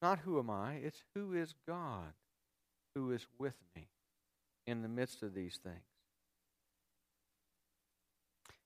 Not 0.00 0.20
who 0.20 0.38
am 0.38 0.48
I, 0.48 0.74
it's 0.74 1.02
who 1.14 1.34
is 1.34 1.54
God 1.66 2.12
who 2.94 3.10
is 3.10 3.26
with 3.38 3.56
me 3.74 3.88
in 4.66 4.82
the 4.82 4.88
midst 4.88 5.24
of 5.24 5.34
these 5.34 5.58
things. 5.62 5.76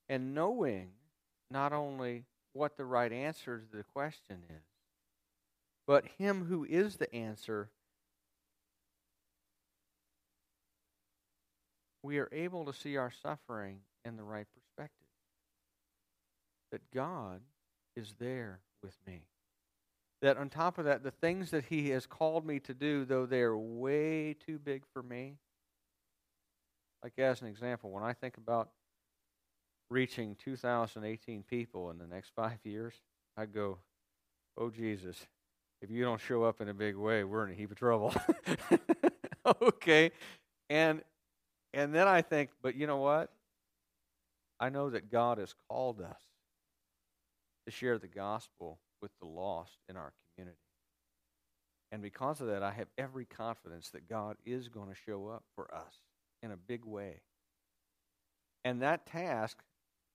And 0.09 0.35
knowing 0.35 0.91
not 1.51 1.73
only 1.73 2.25
what 2.53 2.77
the 2.77 2.85
right 2.85 3.13
answer 3.13 3.59
to 3.59 3.77
the 3.77 3.85
question 3.95 4.43
is, 4.51 4.65
but 5.87 6.05
Him 6.19 6.45
who 6.45 6.65
is 6.65 6.97
the 6.97 7.13
answer 7.15 7.71
we 12.05 12.19
are 12.19 12.29
able 12.33 12.67
to 12.67 12.73
see 12.75 12.99
our 12.99 13.11
suffering 13.11 13.79
in 14.05 14.17
the 14.17 14.23
right 14.23 14.47
perspective. 14.55 15.07
That 16.71 16.83
God 16.93 17.41
is 17.97 18.15
there 18.19 18.61
with 18.83 18.95
me. 19.07 19.23
That 20.21 20.37
on 20.37 20.51
top 20.51 20.77
of 20.77 20.85
that, 20.85 21.03
the 21.03 21.11
things 21.11 21.51
that 21.51 21.65
He 21.65 21.89
has 21.91 22.05
called 22.05 22.47
me 22.47 22.61
to 22.61 22.75
do, 22.75 23.07
though 23.07 23.25
they 23.25 23.41
are 23.41 23.57
way 23.57 24.37
too 24.47 24.59
big 24.59 24.83
for 24.93 25.03
me, 25.03 25.39
like 27.03 27.19
as 27.19 27.41
an 27.41 27.49
example, 27.49 27.91
when 27.91 28.03
I 28.03 28.13
think 28.13 28.37
about 28.37 28.69
reaching 29.89 30.37
2018 30.45 31.43
people 31.43 31.91
in 31.91 31.97
the 31.97 32.07
next 32.07 32.33
five 32.37 32.59
years, 32.65 32.93
I 33.35 33.47
go, 33.47 33.79
oh, 34.59 34.69
Jesus, 34.69 35.17
if 35.81 35.91
you 35.91 36.05
don't 36.05 36.21
show 36.21 36.45
up 36.45 36.61
in 36.61 36.69
a 36.69 36.75
big 36.75 36.97
way, 36.97 37.25
we're 37.25 37.47
in 37.47 37.53
a 37.53 37.55
heap 37.55 37.71
of 37.71 37.79
trouble. 37.79 38.15
okay. 39.63 40.13
And 40.69 41.03
and 41.75 41.95
then 41.95 42.09
I 42.09 42.23
think, 42.23 42.51
but 42.63 42.77
you 42.77 42.87
know 42.87 42.99
what? 42.99 43.31
I 44.61 44.71
know 44.71 44.91
that 44.91 45.11
God 45.11 45.39
has 45.39 45.55
called 45.69 46.01
us 46.01 46.21
to 47.67 47.73
share 47.73 47.99
the 47.99 48.09
gospel 48.09 48.79
with 49.03 49.11
the 49.21 49.27
lost 49.27 49.77
in 49.89 49.97
our 49.97 50.13
community. 50.35 50.59
And 51.91 52.01
because 52.01 52.41
of 52.41 52.47
that, 52.47 52.63
I 52.63 52.73
have 52.73 52.89
every 52.97 53.25
confidence 53.25 53.91
that 53.91 54.09
God 54.09 54.37
is 54.45 54.69
going 54.69 54.89
to 54.89 54.95
show 54.95 55.29
up 55.29 55.43
for 55.55 55.73
us 55.75 55.95
in 56.43 56.51
a 56.51 56.57
big 56.57 56.85
way. 56.85 57.21
And 58.65 58.83
that 58.83 59.07
task 59.07 59.59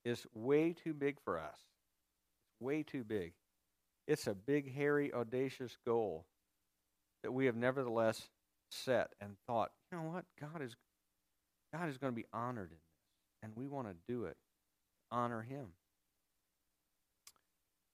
is 0.04 0.26
way 0.34 0.72
too 0.72 0.94
big 0.94 1.18
for 1.24 1.38
us. 1.38 1.56
It's 1.56 2.60
way 2.60 2.82
too 2.82 3.04
big. 3.04 3.32
It's 4.08 4.26
a 4.26 4.34
big, 4.34 4.74
hairy, 4.74 5.12
audacious 5.12 5.76
goal 5.86 6.24
that 7.22 7.32
we 7.32 7.46
have 7.46 7.56
nevertheless 7.56 8.28
set 8.70 9.10
and 9.20 9.36
thought, 9.46 9.70
you 9.90 9.98
know 9.98 10.04
what? 10.04 10.24
God 10.40 10.62
is 10.62 10.74
God 11.72 11.88
is 11.88 11.98
going 11.98 12.12
to 12.12 12.16
be 12.16 12.26
honored 12.32 12.70
in 12.70 12.76
this, 12.76 13.42
and 13.42 13.52
we 13.54 13.66
want 13.66 13.88
to 13.88 13.94
do 14.08 14.24
it, 14.24 14.36
honor 15.10 15.42
Him. 15.42 15.66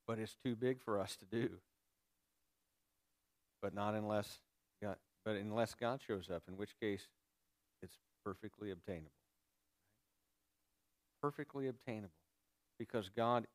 But 0.07 0.19
it's 0.19 0.37
too 0.45 0.55
big 0.57 0.81
for 0.81 1.01
us 1.01 1.17
to 1.17 1.27
do. 1.27 1.51
But 3.61 3.75
not 3.75 3.95
unless 3.95 4.39
God, 4.83 4.97
but 5.25 5.37
unless 5.37 5.75
God 5.75 6.01
shows 6.07 6.31
up, 6.31 6.43
in 6.49 6.57
which 6.57 6.79
case 6.81 7.09
it's 7.83 7.99
perfectly 8.25 8.71
obtainable. 8.71 9.11
Perfectly 11.21 11.69
obtainable. 11.69 12.12
Because 12.79 13.09
God 13.09 13.47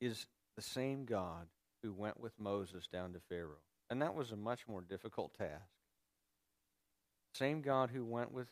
is 0.00 0.26
the 0.56 0.62
same 0.62 1.04
God 1.04 1.48
who 1.82 1.92
went 1.92 2.18
with 2.18 2.32
Moses 2.38 2.86
down 2.86 3.12
to 3.12 3.20
Pharaoh. 3.28 3.62
And 3.90 4.00
that 4.02 4.14
was 4.14 4.32
a 4.32 4.36
much 4.36 4.66
more 4.68 4.80
difficult 4.80 5.34
task. 5.34 5.70
Same 7.34 7.60
God 7.60 7.90
who 7.90 8.04
went 8.04 8.32
with 8.32 8.48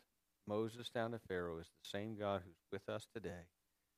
Moses 0.47 0.89
down 0.89 1.11
to 1.11 1.19
Pharaoh 1.27 1.59
is 1.59 1.67
the 1.67 1.89
same 1.89 2.15
God 2.15 2.41
who's 2.45 2.55
with 2.71 2.93
us 2.93 3.07
today. 3.13 3.45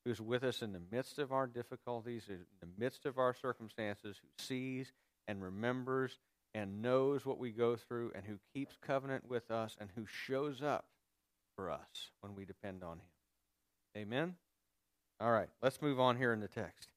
who's 0.06 0.22
with 0.22 0.44
us 0.46 0.62
in 0.62 0.72
the 0.72 0.82
midst 0.92 1.20
of 1.20 1.34
our 1.34 1.46
difficulties, 1.46 2.24
in 2.30 2.40
the 2.62 2.68
midst 2.78 3.06
of 3.06 3.18
our 3.18 3.34
circumstances, 3.34 4.16
who 4.22 4.30
sees 4.44 4.94
and 5.28 5.44
remembers 5.44 6.18
and 6.54 6.82
knows 6.82 7.26
what 7.26 7.38
we 7.38 7.52
go 7.52 7.76
through, 7.76 8.12
and 8.16 8.24
who 8.26 8.40
keeps 8.54 8.78
covenant 8.82 9.30
with 9.30 9.52
us, 9.52 9.76
and 9.80 9.90
who 9.96 10.06
shows 10.06 10.64
up 10.64 10.86
for 11.56 11.70
us 11.70 12.12
when 12.22 12.34
we 12.34 12.46
depend 12.46 12.82
on 12.82 12.98
him. 12.98 14.02
Amen? 14.02 14.36
All 15.20 15.32
right, 15.32 15.50
let's 15.62 15.82
move 15.82 16.00
on 16.00 16.18
here 16.18 16.32
in 16.32 16.40
the 16.40 16.48
text. 16.48 16.90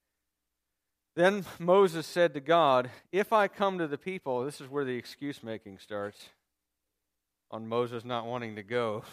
Then 1.15 1.45
Moses 1.59 2.07
said 2.07 2.33
to 2.35 2.41
God, 2.41 2.89
If 3.11 3.33
I 3.33 3.49
come 3.49 3.79
to 3.79 3.89
the 3.89 3.99
people, 3.99 4.45
this 4.45 4.61
is 4.61 4.71
where 4.71 4.85
the 4.85 4.97
excuse 4.97 5.43
making 5.43 5.79
starts 5.79 6.29
on 7.51 7.69
Moses 7.69 8.05
not 8.05 8.27
wanting 8.27 8.57
to 8.57 8.63
go. 8.63 9.05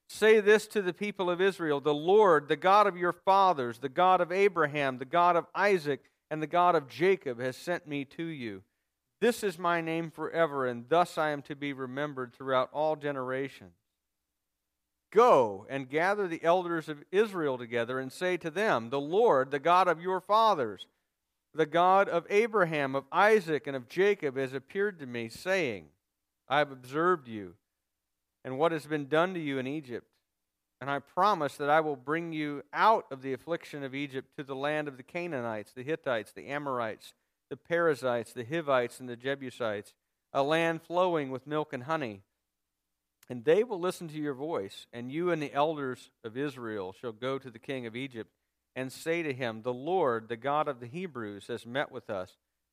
Say 0.13 0.41
this 0.41 0.67
to 0.67 0.81
the 0.81 0.93
people 0.93 1.29
of 1.29 1.39
Israel 1.39 1.79
The 1.79 1.93
Lord, 1.93 2.49
the 2.49 2.57
God 2.57 2.85
of 2.85 2.97
your 2.97 3.13
fathers, 3.13 3.79
the 3.79 3.87
God 3.87 4.19
of 4.19 4.29
Abraham, 4.29 4.97
the 4.97 5.05
God 5.05 5.37
of 5.37 5.45
Isaac, 5.55 6.11
and 6.29 6.43
the 6.43 6.47
God 6.47 6.75
of 6.75 6.89
Jacob 6.89 7.39
has 7.39 7.55
sent 7.55 7.87
me 7.87 8.03
to 8.05 8.25
you. 8.25 8.61
This 9.21 9.41
is 9.41 9.57
my 9.57 9.79
name 9.79 10.11
forever, 10.11 10.67
and 10.67 10.83
thus 10.89 11.17
I 11.17 11.29
am 11.29 11.41
to 11.43 11.55
be 11.55 11.71
remembered 11.71 12.33
throughout 12.33 12.69
all 12.73 12.97
generations. 12.97 13.71
Go 15.13 15.65
and 15.69 15.89
gather 15.89 16.27
the 16.27 16.43
elders 16.43 16.89
of 16.89 17.05
Israel 17.13 17.57
together 17.57 17.97
and 17.97 18.11
say 18.11 18.35
to 18.35 18.49
them, 18.51 18.89
The 18.89 18.99
Lord, 18.99 19.49
the 19.49 19.59
God 19.59 19.87
of 19.87 20.01
your 20.01 20.19
fathers, 20.19 20.87
the 21.55 21.65
God 21.65 22.09
of 22.09 22.27
Abraham, 22.29 22.95
of 22.95 23.05
Isaac, 23.13 23.65
and 23.65 23.77
of 23.77 23.87
Jacob, 23.87 24.35
has 24.35 24.53
appeared 24.53 24.99
to 24.99 25.05
me, 25.05 25.29
saying, 25.29 25.85
I 26.49 26.57
have 26.57 26.71
observed 26.71 27.29
you 27.29 27.55
and 28.43 28.57
what 28.57 28.71
has 28.71 28.85
been 28.85 29.07
done 29.07 29.33
to 29.33 29.39
you 29.39 29.57
in 29.57 29.67
Egypt. 29.67 30.07
And 30.79 30.89
I 30.89 30.99
promise 30.99 31.57
that 31.57 31.69
I 31.69 31.79
will 31.79 31.95
bring 31.95 32.33
you 32.33 32.63
out 32.73 33.05
of 33.11 33.21
the 33.21 33.33
affliction 33.33 33.83
of 33.83 33.93
Egypt 33.93 34.29
to 34.37 34.43
the 34.43 34.55
land 34.55 34.87
of 34.87 34.97
the 34.97 35.03
Canaanites, 35.03 35.73
the 35.73 35.83
Hittites, 35.83 36.31
the 36.31 36.47
Amorites, 36.47 37.13
the 37.51 37.57
Perizzites, 37.57 38.33
the 38.33 38.43
Hivites, 38.43 38.99
and 38.99 39.07
the 39.07 39.15
Jebusites, 39.15 39.93
a 40.33 40.41
land 40.41 40.81
flowing 40.81 41.29
with 41.29 41.45
milk 41.45 41.71
and 41.71 41.83
honey. 41.83 42.21
And 43.29 43.45
they 43.45 43.63
will 43.63 43.79
listen 43.79 44.07
to 44.07 44.17
your 44.17 44.33
voice, 44.33 44.87
and 44.91 45.11
you 45.11 45.29
and 45.29 45.41
the 45.41 45.53
elders 45.53 46.09
of 46.23 46.35
Israel 46.35 46.93
shall 46.99 47.11
go 47.11 47.37
to 47.37 47.51
the 47.51 47.59
king 47.59 47.85
of 47.85 47.95
Egypt 47.95 48.31
and 48.75 48.91
say 48.91 49.21
to 49.21 49.33
him, 49.33 49.61
The 49.61 49.73
Lord, 49.73 50.29
the 50.29 50.37
God 50.37 50.67
of 50.67 50.79
the 50.79 50.87
Hebrews, 50.87 51.47
has 51.47 51.65
met 51.65 51.91
with 51.91 52.09
us 52.09 52.37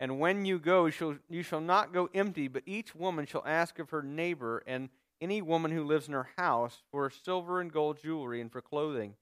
and 0.00 0.18
when 0.18 0.44
you 0.44 0.58
go, 0.58 0.86
you 0.86 1.42
shall, 1.42 1.60
not 1.60 1.92
go 1.92 2.08
empty, 2.14 2.48
but 2.48 2.64
each 2.66 2.94
woman 2.94 3.26
shall 3.26 3.44
ask 3.46 3.78
of 3.78 3.90
her 3.90 4.02
neighbor 4.02 4.62
and 4.66 4.88
any 5.20 5.40
woman 5.40 5.70
who 5.70 5.84
lives 5.84 6.08
in 6.08 6.14
her 6.14 6.30
house 6.36 6.82
for 6.90 7.10
silver 7.10 7.60
and 7.60 7.72
gold 7.72 7.98
jewelry 8.02 8.40
and 8.40 8.50
for 8.50 8.60
clothing. 8.60 9.14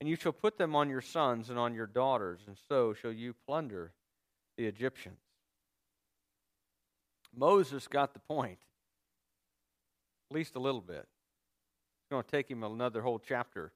And 0.00 0.08
you 0.08 0.16
shall 0.16 0.32
put 0.32 0.58
them 0.58 0.76
on 0.76 0.90
your 0.90 1.00
sons 1.00 1.50
and 1.50 1.58
on 1.58 1.74
your 1.74 1.86
daughters, 1.86 2.40
and 2.46 2.56
so 2.68 2.94
shall 2.94 3.12
you 3.12 3.34
plunder 3.46 3.92
the 4.56 4.66
Egyptians. 4.66 5.18
Moses 7.34 7.88
got 7.88 8.14
the 8.14 8.20
point, 8.20 8.58
at 10.30 10.36
least 10.36 10.54
a 10.56 10.60
little 10.60 10.80
bit. 10.80 11.06
It's 11.06 12.10
going 12.10 12.22
to 12.22 12.30
take 12.30 12.50
him 12.50 12.62
another 12.62 13.02
whole 13.02 13.18
chapter 13.18 13.72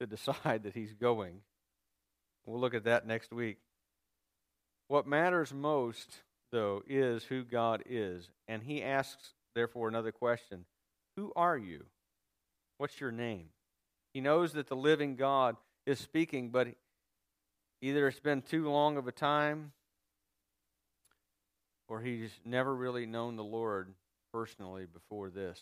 to 0.00 0.06
decide 0.16 0.64
that 0.64 0.74
he's 0.74 0.92
going. 0.92 1.40
We'll 2.44 2.60
look 2.60 2.74
at 2.74 2.84
that 2.84 3.06
next 3.06 3.32
week. 3.32 3.58
What 4.92 5.06
matters 5.06 5.54
most, 5.54 6.18
though, 6.50 6.82
is 6.86 7.24
who 7.24 7.44
God 7.44 7.82
is. 7.88 8.28
And 8.46 8.62
he 8.62 8.82
asks, 8.82 9.32
therefore, 9.54 9.88
another 9.88 10.12
question 10.12 10.66
Who 11.16 11.32
are 11.34 11.56
you? 11.56 11.86
What's 12.76 13.00
your 13.00 13.10
name? 13.10 13.46
He 14.12 14.20
knows 14.20 14.52
that 14.52 14.66
the 14.66 14.76
living 14.76 15.16
God 15.16 15.56
is 15.86 15.98
speaking, 15.98 16.50
but 16.50 16.68
either 17.80 18.06
it's 18.06 18.20
been 18.20 18.42
too 18.42 18.68
long 18.68 18.98
of 18.98 19.08
a 19.08 19.12
time 19.12 19.72
or 21.88 22.02
he's 22.02 22.32
never 22.44 22.76
really 22.76 23.06
known 23.06 23.36
the 23.36 23.42
Lord 23.42 23.94
personally 24.30 24.84
before 24.84 25.30
this. 25.30 25.58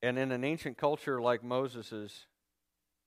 And 0.00 0.18
in 0.18 0.32
an 0.32 0.44
ancient 0.44 0.78
culture 0.78 1.20
like 1.20 1.44
Moses's, 1.44 2.24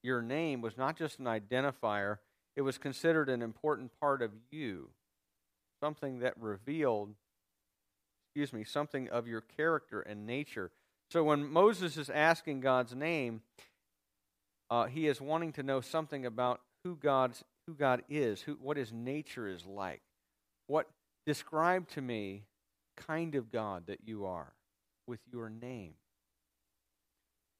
your 0.03 0.21
name 0.21 0.61
was 0.61 0.77
not 0.77 0.95
just 0.95 1.17
an 1.17 1.25
identifier, 1.25 2.19
it 2.55 2.61
was 2.61 2.77
considered 2.77 3.29
an 3.29 3.41
important 3.41 3.91
part 3.99 4.21
of 4.21 4.31
you, 4.51 4.89
something 5.81 6.19
that 6.19 6.33
revealed, 6.39 7.13
excuse 8.27 8.53
me, 8.53 8.63
something 8.63 9.09
of 9.09 9.27
your 9.27 9.41
character 9.41 10.01
and 10.01 10.25
nature. 10.25 10.71
So 11.11 11.23
when 11.23 11.47
Moses 11.47 11.97
is 11.97 12.09
asking 12.09 12.61
God's 12.61 12.95
name, 12.95 13.41
uh, 14.69 14.85
he 14.85 15.07
is 15.07 15.21
wanting 15.21 15.53
to 15.53 15.63
know 15.63 15.81
something 15.81 16.25
about 16.25 16.61
who 16.83 16.95
God's 16.95 17.43
who 17.67 17.73
God 17.73 18.03
is, 18.09 18.41
who 18.41 18.53
what 18.61 18.77
his 18.77 18.91
nature 18.93 19.47
is 19.47 19.65
like. 19.65 20.01
What 20.67 20.87
describe 21.25 21.87
to 21.89 22.01
me 22.01 22.43
kind 22.95 23.35
of 23.35 23.51
God 23.51 23.87
that 23.87 23.99
you 24.05 24.25
are 24.25 24.53
with 25.07 25.19
your 25.31 25.49
name. 25.49 25.93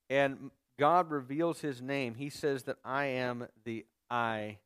And 0.10 0.52
God 0.80 1.10
reveals 1.10 1.62
his 1.62 1.82
name. 1.82 2.16
He 2.16 2.30
says 2.30 2.64
that 2.64 2.78
I 2.84 3.06
am 3.06 3.48
the 3.64 3.86
I 4.10 4.58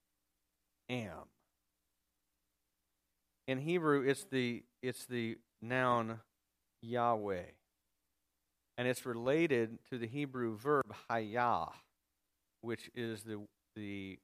am. 0.89 1.29
In 3.47 3.59
Hebrew, 3.59 4.01
it's 4.07 4.25
the, 4.25 4.63
it's 4.81 5.05
the 5.05 5.37
noun 5.61 6.19
Yahweh. 6.81 7.43
And 8.77 8.87
it's 8.87 9.05
related 9.05 9.79
to 9.89 9.97
the 9.97 10.07
Hebrew 10.07 10.57
verb 10.57 10.85
hayah, 11.09 11.71
which 12.61 12.89
is 12.95 13.23
the, 13.23 13.41
the 13.75 14.19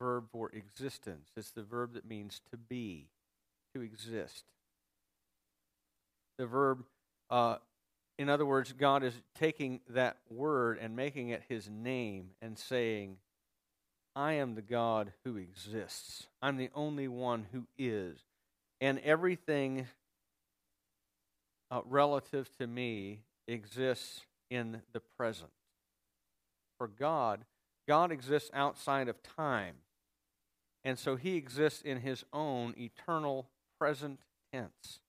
verb 0.00 0.26
for 0.32 0.50
existence. 0.50 1.30
It's 1.36 1.50
the 1.50 1.62
verb 1.62 1.94
that 1.94 2.04
means 2.04 2.40
to 2.50 2.56
be, 2.56 3.08
to 3.74 3.80
exist. 3.80 4.44
The 6.38 6.46
verb, 6.46 6.84
uh, 7.30 7.56
in 8.18 8.28
other 8.28 8.44
words, 8.44 8.72
God 8.72 9.02
is 9.02 9.14
taking 9.38 9.80
that 9.88 10.16
word 10.28 10.78
and 10.80 10.96
making 10.96 11.30
it 11.30 11.42
his 11.48 11.68
name 11.70 12.30
and 12.42 12.58
saying, 12.58 13.16
I 14.14 14.34
am 14.34 14.54
the 14.54 14.62
God 14.62 15.12
who 15.24 15.36
exists. 15.36 16.26
I'm 16.42 16.56
the 16.56 16.70
only 16.74 17.08
one 17.08 17.46
who 17.52 17.66
is. 17.78 18.18
And 18.80 18.98
everything 19.00 19.86
uh, 21.70 21.80
relative 21.84 22.50
to 22.58 22.66
me 22.66 23.20
exists 23.46 24.22
in 24.50 24.82
the 24.92 25.00
present. 25.00 25.50
For 26.78 26.88
God, 26.88 27.44
God 27.86 28.10
exists 28.10 28.50
outside 28.52 29.08
of 29.08 29.22
time. 29.22 29.76
And 30.82 30.98
so 30.98 31.16
he 31.16 31.36
exists 31.36 31.82
in 31.82 32.00
his 32.00 32.24
own 32.32 32.74
eternal 32.78 33.48
present 33.78 34.20
tense 34.52 35.00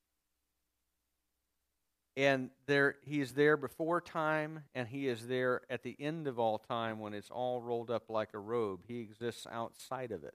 and 2.17 2.49
there 2.65 2.95
he 3.05 3.21
is 3.21 3.33
there 3.33 3.55
before 3.55 4.01
time 4.01 4.63
and 4.75 4.87
he 4.87 5.07
is 5.07 5.27
there 5.27 5.61
at 5.69 5.83
the 5.83 5.95
end 5.99 6.27
of 6.27 6.39
all 6.39 6.57
time 6.57 6.99
when 6.99 7.13
it's 7.13 7.29
all 7.29 7.61
rolled 7.61 7.89
up 7.89 8.09
like 8.09 8.29
a 8.33 8.39
robe. 8.39 8.81
He 8.87 8.99
exists 8.99 9.47
outside 9.49 10.11
of 10.11 10.23
it. 10.23 10.33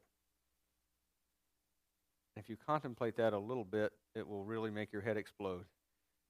If 2.37 2.49
you 2.49 2.57
contemplate 2.67 3.17
that 3.17 3.33
a 3.33 3.39
little 3.39 3.65
bit 3.65 3.93
it 4.15 4.27
will 4.27 4.45
really 4.45 4.71
make 4.71 4.93
your 4.93 5.03
head 5.03 5.17
explode. 5.17 5.67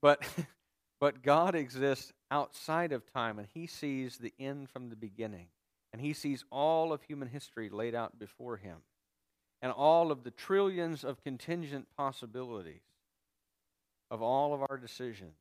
But 0.03 0.23
but 1.01 1.23
god 1.23 1.55
exists 1.55 2.13
outside 2.31 2.93
of 2.93 3.11
time 3.13 3.39
and 3.39 3.47
he 3.55 3.67
sees 3.67 4.19
the 4.19 4.35
end 4.41 4.69
from 4.71 4.91
the 4.91 4.97
beginning. 4.97 5.49
And 5.93 6.03
he 6.03 6.13
sees 6.13 6.45
all 6.51 6.93
of 6.93 7.03
human 7.03 7.29
history 7.29 7.71
laid 7.71 7.95
out 7.95 8.19
before 8.19 8.57
him 8.57 8.79
and 9.63 9.73
all 9.73 10.11
of 10.11 10.25
the 10.25 10.31
trillions 10.31 11.05
of 11.05 11.23
contingent 11.23 11.87
possibilities 11.97 12.83
of 14.11 14.23
all 14.23 14.55
of 14.55 14.61
our 14.69 14.79
decisions. 14.79 15.35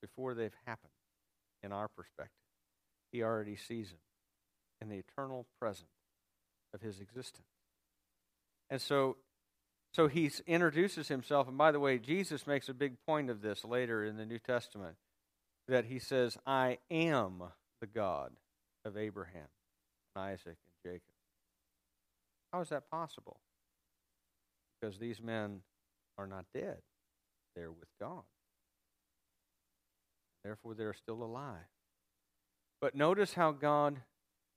before 0.00 0.32
they've 0.32 0.56
happened 0.64 0.94
in 1.62 1.72
our 1.72 1.86
perspective. 1.88 2.32
He 3.12 3.22
already 3.22 3.54
sees 3.54 3.90
them 3.90 3.98
in 4.80 4.88
the 4.88 4.96
eternal 4.96 5.44
present 5.60 5.90
of 6.72 6.80
his 6.80 7.00
existence. 7.00 7.46
And 8.70 8.80
so 8.80 9.18
so 9.92 10.08
he 10.08 10.30
introduces 10.46 11.08
himself 11.08 11.48
and 11.48 11.58
by 11.58 11.70
the 11.70 11.80
way 11.80 11.98
Jesus 11.98 12.46
makes 12.46 12.70
a 12.70 12.74
big 12.74 12.94
point 13.06 13.28
of 13.28 13.42
this 13.42 13.62
later 13.62 14.02
in 14.04 14.16
the 14.16 14.24
New 14.24 14.38
Testament 14.38 14.96
that 15.68 15.84
he 15.84 15.98
says 15.98 16.38
I 16.46 16.78
am 16.90 17.42
the 17.80 17.86
God 17.86 18.32
of 18.84 18.96
Abraham, 18.96 19.48
and 20.14 20.24
Isaac 20.24 20.46
and 20.46 20.92
Jacob. 20.92 21.02
How 22.52 22.60
is 22.60 22.68
that 22.70 22.90
possible? 22.90 23.40
Because 24.80 24.98
these 24.98 25.20
men 25.20 25.60
are 26.18 26.26
not 26.26 26.46
dead. 26.54 26.78
They're 27.60 27.70
with 27.70 27.90
God. 28.00 28.22
Therefore, 30.42 30.72
they're 30.72 30.94
still 30.94 31.22
alive. 31.22 31.68
But 32.80 32.94
notice 32.94 33.34
how 33.34 33.52
God 33.52 33.98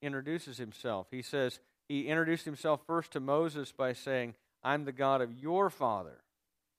introduces 0.01 0.57
himself. 0.57 1.07
He 1.11 1.21
says, 1.21 1.59
He 1.89 2.07
introduced 2.07 2.45
himself 2.45 2.79
first 2.87 3.11
to 3.11 3.19
Moses 3.19 3.73
by 3.73 3.91
saying, 3.91 4.35
I'm 4.63 4.85
the 4.85 4.93
God 4.93 5.19
of 5.19 5.33
your 5.33 5.69
father. 5.69 6.23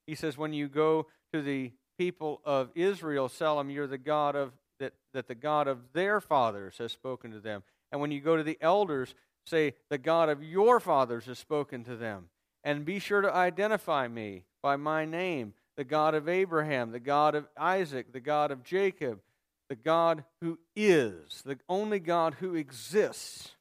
He 0.07 0.15
says, 0.15 0.39
when 0.39 0.55
you 0.55 0.67
go 0.67 1.09
to 1.35 1.43
the 1.43 1.73
people 1.99 2.41
of 2.43 2.71
Israel, 2.75 3.29
tell 3.29 3.59
them 3.59 3.69
you're 3.69 3.87
the 3.87 3.99
God 3.99 4.35
of 4.35 4.53
that, 4.81 4.95
that 5.13 5.29
the 5.29 5.35
God 5.35 5.69
of 5.69 5.93
their 5.93 6.23
fathers 6.23 6.79
has 6.79 6.93
spoken 6.93 7.33
to 7.33 7.41
them. 7.41 7.65
And 7.93 8.01
when 8.01 8.13
you 8.13 8.23
go 8.23 8.39
to 8.39 8.43
the 8.43 8.57
elders, 8.63 9.15
say, 9.45 9.75
the 9.91 9.99
God 9.99 10.31
of 10.31 10.43
your 10.43 10.81
fathers 10.81 11.27
has 11.27 11.39
spoken 11.39 11.85
to 11.85 11.97
them. 11.97 12.31
And 12.65 12.87
be 12.87 12.99
sure 12.99 13.21
to 13.21 13.33
identify 13.33 14.09
me 14.09 14.45
by 14.63 14.77
my 14.77 15.05
name, 15.05 15.53
the 15.77 15.85
God 15.85 16.15
of 16.15 16.29
Abraham, 16.29 16.93
the 16.93 17.01
God 17.01 17.35
of 17.35 17.47
Isaac, 17.57 18.13
the 18.13 18.21
God 18.21 18.51
of 18.51 18.63
Jacob, 18.63 19.21
the 19.69 19.75
God 19.77 20.25
who 20.41 20.59
is, 20.77 21.43
the 21.45 21.59
only 21.69 21.99
God 21.99 22.35
who 22.35 22.55
exists. 22.55 23.53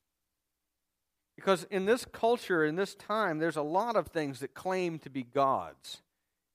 Because 1.35 1.65
in 1.71 1.85
this 1.85 2.05
culture, 2.05 2.63
in 2.63 2.75
this 2.75 2.95
time, 2.95 3.39
there's 3.39 3.55
a 3.55 3.63
lot 3.63 3.95
of 3.95 4.07
things 4.07 4.39
that 4.41 4.53
claim 4.53 4.99
to 4.99 5.09
be 5.09 5.23
gods. 5.23 6.01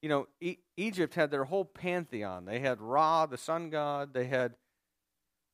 You 0.03 0.09
know, 0.09 0.29
e- 0.41 0.59
Egypt 0.77 1.15
had 1.15 1.31
their 1.31 1.45
whole 1.45 1.65
pantheon. 1.65 2.45
They 2.45 2.61
had 2.61 2.81
Ra, 2.81 3.27
the 3.27 3.37
sun 3.37 3.71
god. 3.71 4.15
They 4.15 4.27
had, 4.27 4.55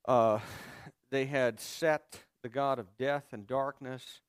uh, 0.07 0.41
they 1.11 1.25
had 1.25 1.61
Set, 1.61 2.25
the 2.43 2.51
god 2.51 2.79
of 2.79 2.97
death 2.99 3.33
and 3.33 3.47
darkness. 3.47 4.21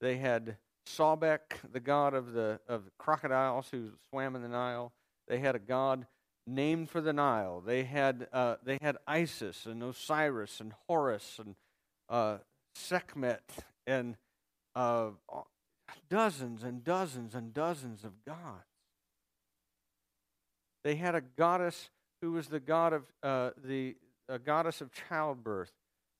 They 0.00 0.18
had 0.18 0.58
Sobek, 0.86 1.40
the 1.72 1.80
god 1.80 2.12
of 2.12 2.32
the 2.32 2.60
of 2.68 2.84
the 2.84 2.90
crocodiles 2.98 3.68
who 3.70 3.92
swam 4.10 4.36
in 4.36 4.42
the 4.42 4.48
Nile. 4.48 4.92
They 5.28 5.38
had 5.38 5.54
a 5.54 5.60
god 5.60 6.06
named 6.46 6.90
for 6.90 7.00
the 7.00 7.12
Nile. 7.12 7.60
They 7.64 7.84
had 7.84 8.28
uh, 8.32 8.56
they 8.62 8.78
had 8.80 8.96
Isis 9.06 9.66
and 9.66 9.82
Osiris 9.82 10.60
and 10.60 10.72
Horus 10.88 11.40
and 11.44 11.56
uh, 12.08 12.38
Sekhmet 12.74 13.42
and 13.86 14.16
uh, 14.74 15.10
dozens 16.08 16.62
and 16.62 16.84
dozens 16.84 17.34
and 17.34 17.52
dozens 17.52 18.04
of 18.04 18.24
gods. 18.24 18.64
They 20.84 20.94
had 20.94 21.14
a 21.14 21.20
goddess 21.20 21.90
who 22.22 22.32
was 22.32 22.46
the 22.46 22.60
god 22.60 22.92
of 22.92 23.02
uh, 23.22 23.50
the 23.64 23.96
a 24.28 24.38
goddess 24.38 24.80
of 24.80 24.90
childbirth 25.08 25.72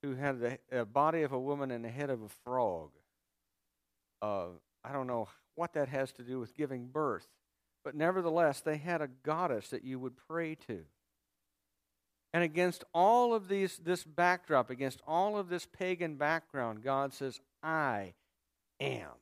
who 0.02 0.14
had 0.14 0.40
the 0.40 0.84
body 0.84 1.22
of 1.22 1.32
a 1.32 1.38
woman 1.38 1.70
and 1.70 1.84
the 1.84 1.88
head 1.88 2.10
of 2.10 2.22
a 2.22 2.28
frog. 2.44 2.90
Uh, 4.22 4.46
I 4.84 4.92
don't 4.92 5.06
know 5.06 5.28
what 5.54 5.72
that 5.74 5.88
has 5.88 6.12
to 6.12 6.22
do 6.22 6.38
with 6.38 6.54
giving 6.54 6.86
birth, 6.86 7.26
but 7.86 7.94
nevertheless, 7.94 8.62
they 8.62 8.78
had 8.78 9.00
a 9.00 9.06
goddess 9.06 9.68
that 9.68 9.84
you 9.84 10.00
would 10.00 10.16
pray 10.26 10.56
to. 10.66 10.80
And 12.34 12.42
against 12.42 12.82
all 12.92 13.32
of 13.32 13.46
these, 13.46 13.78
this 13.78 14.02
backdrop, 14.02 14.70
against 14.70 15.00
all 15.06 15.38
of 15.38 15.48
this 15.48 15.66
pagan 15.66 16.16
background, 16.16 16.82
God 16.82 17.14
says, 17.14 17.40
I 17.62 18.14
am 18.80 19.12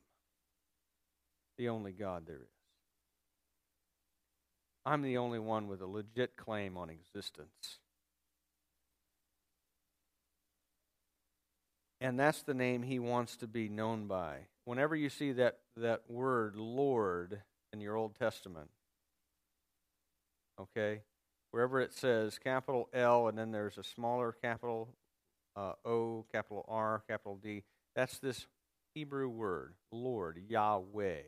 the 1.59 1.69
only 1.69 1.91
God 1.91 2.25
there 2.25 2.37
is. 2.37 2.49
I'm 4.83 5.03
the 5.03 5.19
only 5.19 5.37
one 5.37 5.67
with 5.67 5.83
a 5.83 5.87
legit 5.87 6.35
claim 6.35 6.75
on 6.75 6.89
existence. 6.89 7.77
And 12.01 12.19
that's 12.19 12.41
the 12.41 12.55
name 12.55 12.81
he 12.81 12.97
wants 12.97 13.37
to 13.37 13.47
be 13.47 13.69
known 13.69 14.07
by. 14.07 14.47
Whenever 14.63 14.95
you 14.95 15.09
see 15.09 15.33
that, 15.33 15.59
that 15.77 16.01
word, 16.09 16.55
Lord, 16.55 17.43
in 17.75 17.81
your 17.81 17.97
Old 17.97 18.15
Testament, 18.15 18.69
okay, 20.59 21.01
wherever 21.51 21.81
it 21.81 21.93
says 21.93 22.39
capital 22.39 22.87
L 22.93 23.27
and 23.27 23.37
then 23.37 23.51
there's 23.51 23.77
a 23.77 23.83
smaller 23.83 24.31
capital 24.41 24.87
uh, 25.57 25.73
O, 25.83 26.25
capital 26.31 26.65
R, 26.69 27.03
capital 27.07 27.37
D, 27.41 27.63
that's 27.93 28.17
this 28.19 28.47
Hebrew 28.93 29.27
word, 29.27 29.73
Lord, 29.91 30.39
Yahweh, 30.47 31.21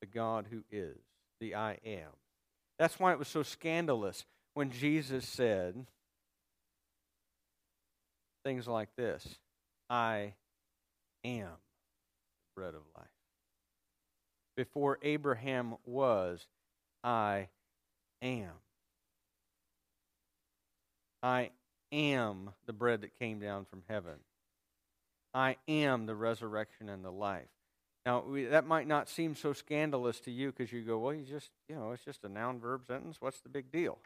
the 0.00 0.06
God 0.06 0.46
who 0.50 0.64
is, 0.70 0.96
the 1.38 1.54
I 1.54 1.78
am. 1.84 2.08
That's 2.78 2.98
why 2.98 3.12
it 3.12 3.18
was 3.18 3.28
so 3.28 3.42
scandalous 3.42 4.24
when 4.54 4.70
Jesus 4.70 5.26
said, 5.28 5.86
things 8.42 8.66
like 8.66 8.88
this 8.96 9.36
I 9.90 10.32
am 11.24 11.50
the 11.50 12.54
bread 12.54 12.74
of 12.74 12.82
life. 12.96 13.19
Before 14.60 14.98
Abraham 15.00 15.76
was, 15.86 16.46
I 17.02 17.48
am. 18.20 18.50
I 21.22 21.48
am 21.90 22.50
the 22.66 22.74
bread 22.74 23.00
that 23.00 23.18
came 23.18 23.40
down 23.40 23.64
from 23.64 23.84
heaven. 23.88 24.16
I 25.32 25.56
am 25.66 26.04
the 26.04 26.14
resurrection 26.14 26.90
and 26.90 27.02
the 27.02 27.10
life. 27.10 27.48
Now, 28.04 28.22
we, 28.22 28.44
that 28.44 28.66
might 28.66 28.86
not 28.86 29.08
seem 29.08 29.34
so 29.34 29.54
scandalous 29.54 30.20
to 30.20 30.30
you 30.30 30.52
because 30.52 30.70
you 30.74 30.82
go, 30.82 30.98
well, 30.98 31.14
you 31.14 31.24
just, 31.24 31.52
you 31.66 31.74
know, 31.74 31.92
it's 31.92 32.04
just 32.04 32.24
a 32.24 32.28
noun 32.28 32.60
verb 32.60 32.82
sentence. 32.86 33.16
What's 33.18 33.40
the 33.40 33.48
big 33.48 33.72
deal? 33.72 33.96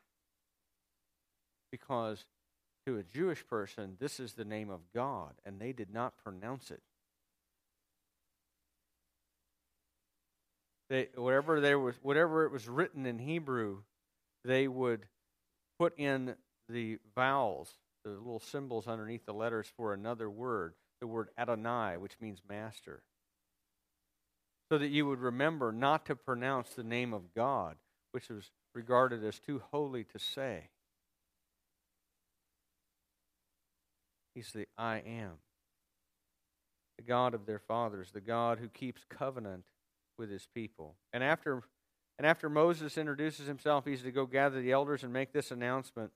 Because 1.73 2.27
to 2.87 2.97
a 2.97 3.03
Jewish 3.03 3.45
person, 3.45 3.97
this 3.99 4.21
is 4.21 4.35
the 4.35 4.45
name 4.45 4.71
of 4.71 4.83
God, 4.95 5.33
and 5.45 5.59
they 5.59 5.73
did 5.73 5.93
not 5.93 6.17
pronounce 6.23 6.71
it. 6.71 6.83
They, 10.95 11.09
whatever 11.17 11.61
there 11.61 11.81
was, 11.81 11.97
whatever 12.03 12.45
it 12.45 12.53
was 12.53 12.69
written 12.69 13.05
in 13.05 13.19
Hebrew, 13.19 13.79
they 14.45 14.69
would 14.69 15.07
put 15.77 15.99
in 15.99 16.37
the 16.69 16.99
vowels, 17.17 17.69
the 18.05 18.11
little 18.11 18.39
symbols 18.39 18.87
underneath 18.87 19.27
the 19.27 19.35
letters 19.35 19.67
for 19.77 19.93
another 19.93 20.31
word, 20.31 20.75
the 21.01 21.09
word 21.09 21.31
Adonai, 21.37 21.97
which 21.97 22.13
means 22.21 22.43
master, 22.49 23.03
so 24.71 24.79
that 24.79 24.91
you 24.91 25.05
would 25.05 25.19
remember 25.19 25.73
not 25.73 26.07
to 26.07 26.15
pronounce 26.15 26.69
the 26.71 26.85
name 26.85 27.13
of 27.13 27.35
God, 27.35 27.75
which 28.13 28.29
was 28.29 28.53
regarded 28.73 29.25
as 29.25 29.41
too 29.41 29.63
holy 29.73 30.05
to 30.05 30.21
say. 30.21 30.69
He's 34.33 34.53
the 34.53 34.69
I 34.79 34.99
am, 34.99 35.39
the 36.99 37.03
God 37.03 37.35
of 37.35 37.47
their 37.47 37.59
fathers, 37.59 38.13
the 38.13 38.21
God 38.21 38.61
who 38.61 38.69
keeps 38.69 39.05
covenant 39.11 39.65
with 40.19 40.31
his 40.31 40.47
people. 40.55 40.97
And 41.13 41.23
after, 41.23 41.63
and 42.19 42.27
after 42.27 42.49
Moses 42.49 42.99
introduces 42.99 43.47
himself, 43.47 43.85
he's 43.85 44.03
to 44.03 44.11
go 44.11 44.27
gather 44.27 44.61
the 44.61 44.73
elders 44.73 45.03
and 45.03 45.13
make 45.13 45.33
this 45.33 45.51
announcement. 45.51 46.11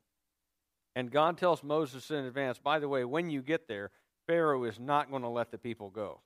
And 0.97 1.11
God 1.11 1.39
tells 1.39 1.63
Moses 1.63 2.11
in 2.11 2.25
advance, 2.25 2.59
by 2.59 2.79
the 2.79 2.89
way, 2.89 3.05
when 3.05 3.31
you 3.31 3.43
get 3.43 3.69
there, 3.69 3.91
Pharaoh 4.27 4.65
is 4.65 4.79
not 4.79 5.11
going 5.11 5.23
to 5.23 5.29
let 5.29 5.51
the 5.51 5.59
people 5.59 5.91
go. 5.91 6.21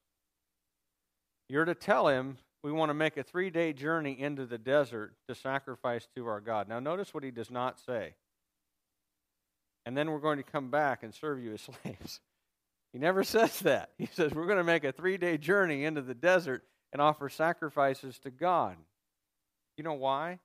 You're 1.48 1.64
to 1.64 1.74
tell 1.74 2.08
him 2.08 2.38
we 2.62 2.72
want 2.72 2.90
to 2.90 2.94
make 2.94 3.16
a 3.16 3.22
three 3.22 3.50
day 3.50 3.72
journey 3.72 4.18
into 4.18 4.46
the 4.46 4.58
desert 4.58 5.14
to 5.28 5.34
sacrifice 5.34 6.08
to 6.14 6.26
our 6.26 6.40
God. 6.40 6.68
Now, 6.68 6.80
notice 6.80 7.12
what 7.12 7.24
he 7.24 7.30
does 7.30 7.50
not 7.50 7.78
say 7.78 8.14
and 9.84 9.96
then 9.96 10.10
we're 10.10 10.18
going 10.18 10.38
to 10.38 10.44
come 10.44 10.70
back 10.70 11.02
and 11.02 11.14
serve 11.14 11.42
you 11.42 11.54
as 11.54 11.62
slaves. 11.82 12.20
He 12.92 12.98
never 12.98 13.24
says 13.24 13.60
that. 13.60 13.90
He 13.98 14.06
says 14.06 14.32
we're 14.34 14.46
going 14.46 14.58
to 14.58 14.64
make 14.64 14.84
a 14.84 14.92
three 14.92 15.16
day 15.16 15.38
journey 15.38 15.84
into 15.84 16.02
the 16.02 16.14
desert 16.14 16.62
and 16.92 17.00
offer 17.00 17.28
sacrifices 17.28 18.18
to 18.20 18.30
God. 18.30 18.76
You 19.76 19.84
know 19.84 19.94
why? 19.94 20.38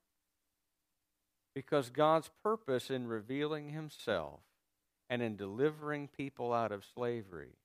Because 1.54 1.90
God's 1.90 2.30
purpose 2.44 2.90
in 2.90 3.08
revealing 3.08 3.70
Himself 3.70 4.40
and 5.10 5.22
in 5.22 5.36
delivering 5.36 6.08
people 6.08 6.54
out 6.54 6.72
of 6.72 6.86
slavery 6.96 7.56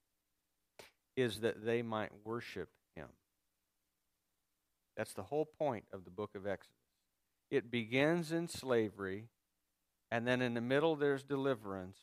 is 1.16 1.40
that 1.40 1.64
they 1.64 1.82
might 1.82 2.10
worship 2.24 2.70
Him. 2.96 3.08
That's 4.96 5.12
the 5.12 5.22
whole 5.22 5.46
point 5.46 5.84
of 5.92 6.04
the 6.04 6.10
book 6.10 6.34
of 6.34 6.46
Exodus. 6.46 6.76
It 7.50 7.70
begins 7.70 8.32
in 8.32 8.48
slavery 8.48 9.28
and 10.12 10.28
then 10.28 10.42
in 10.42 10.52
the 10.52 10.60
middle, 10.60 10.94
there's 10.94 11.22
deliverance. 11.22 11.96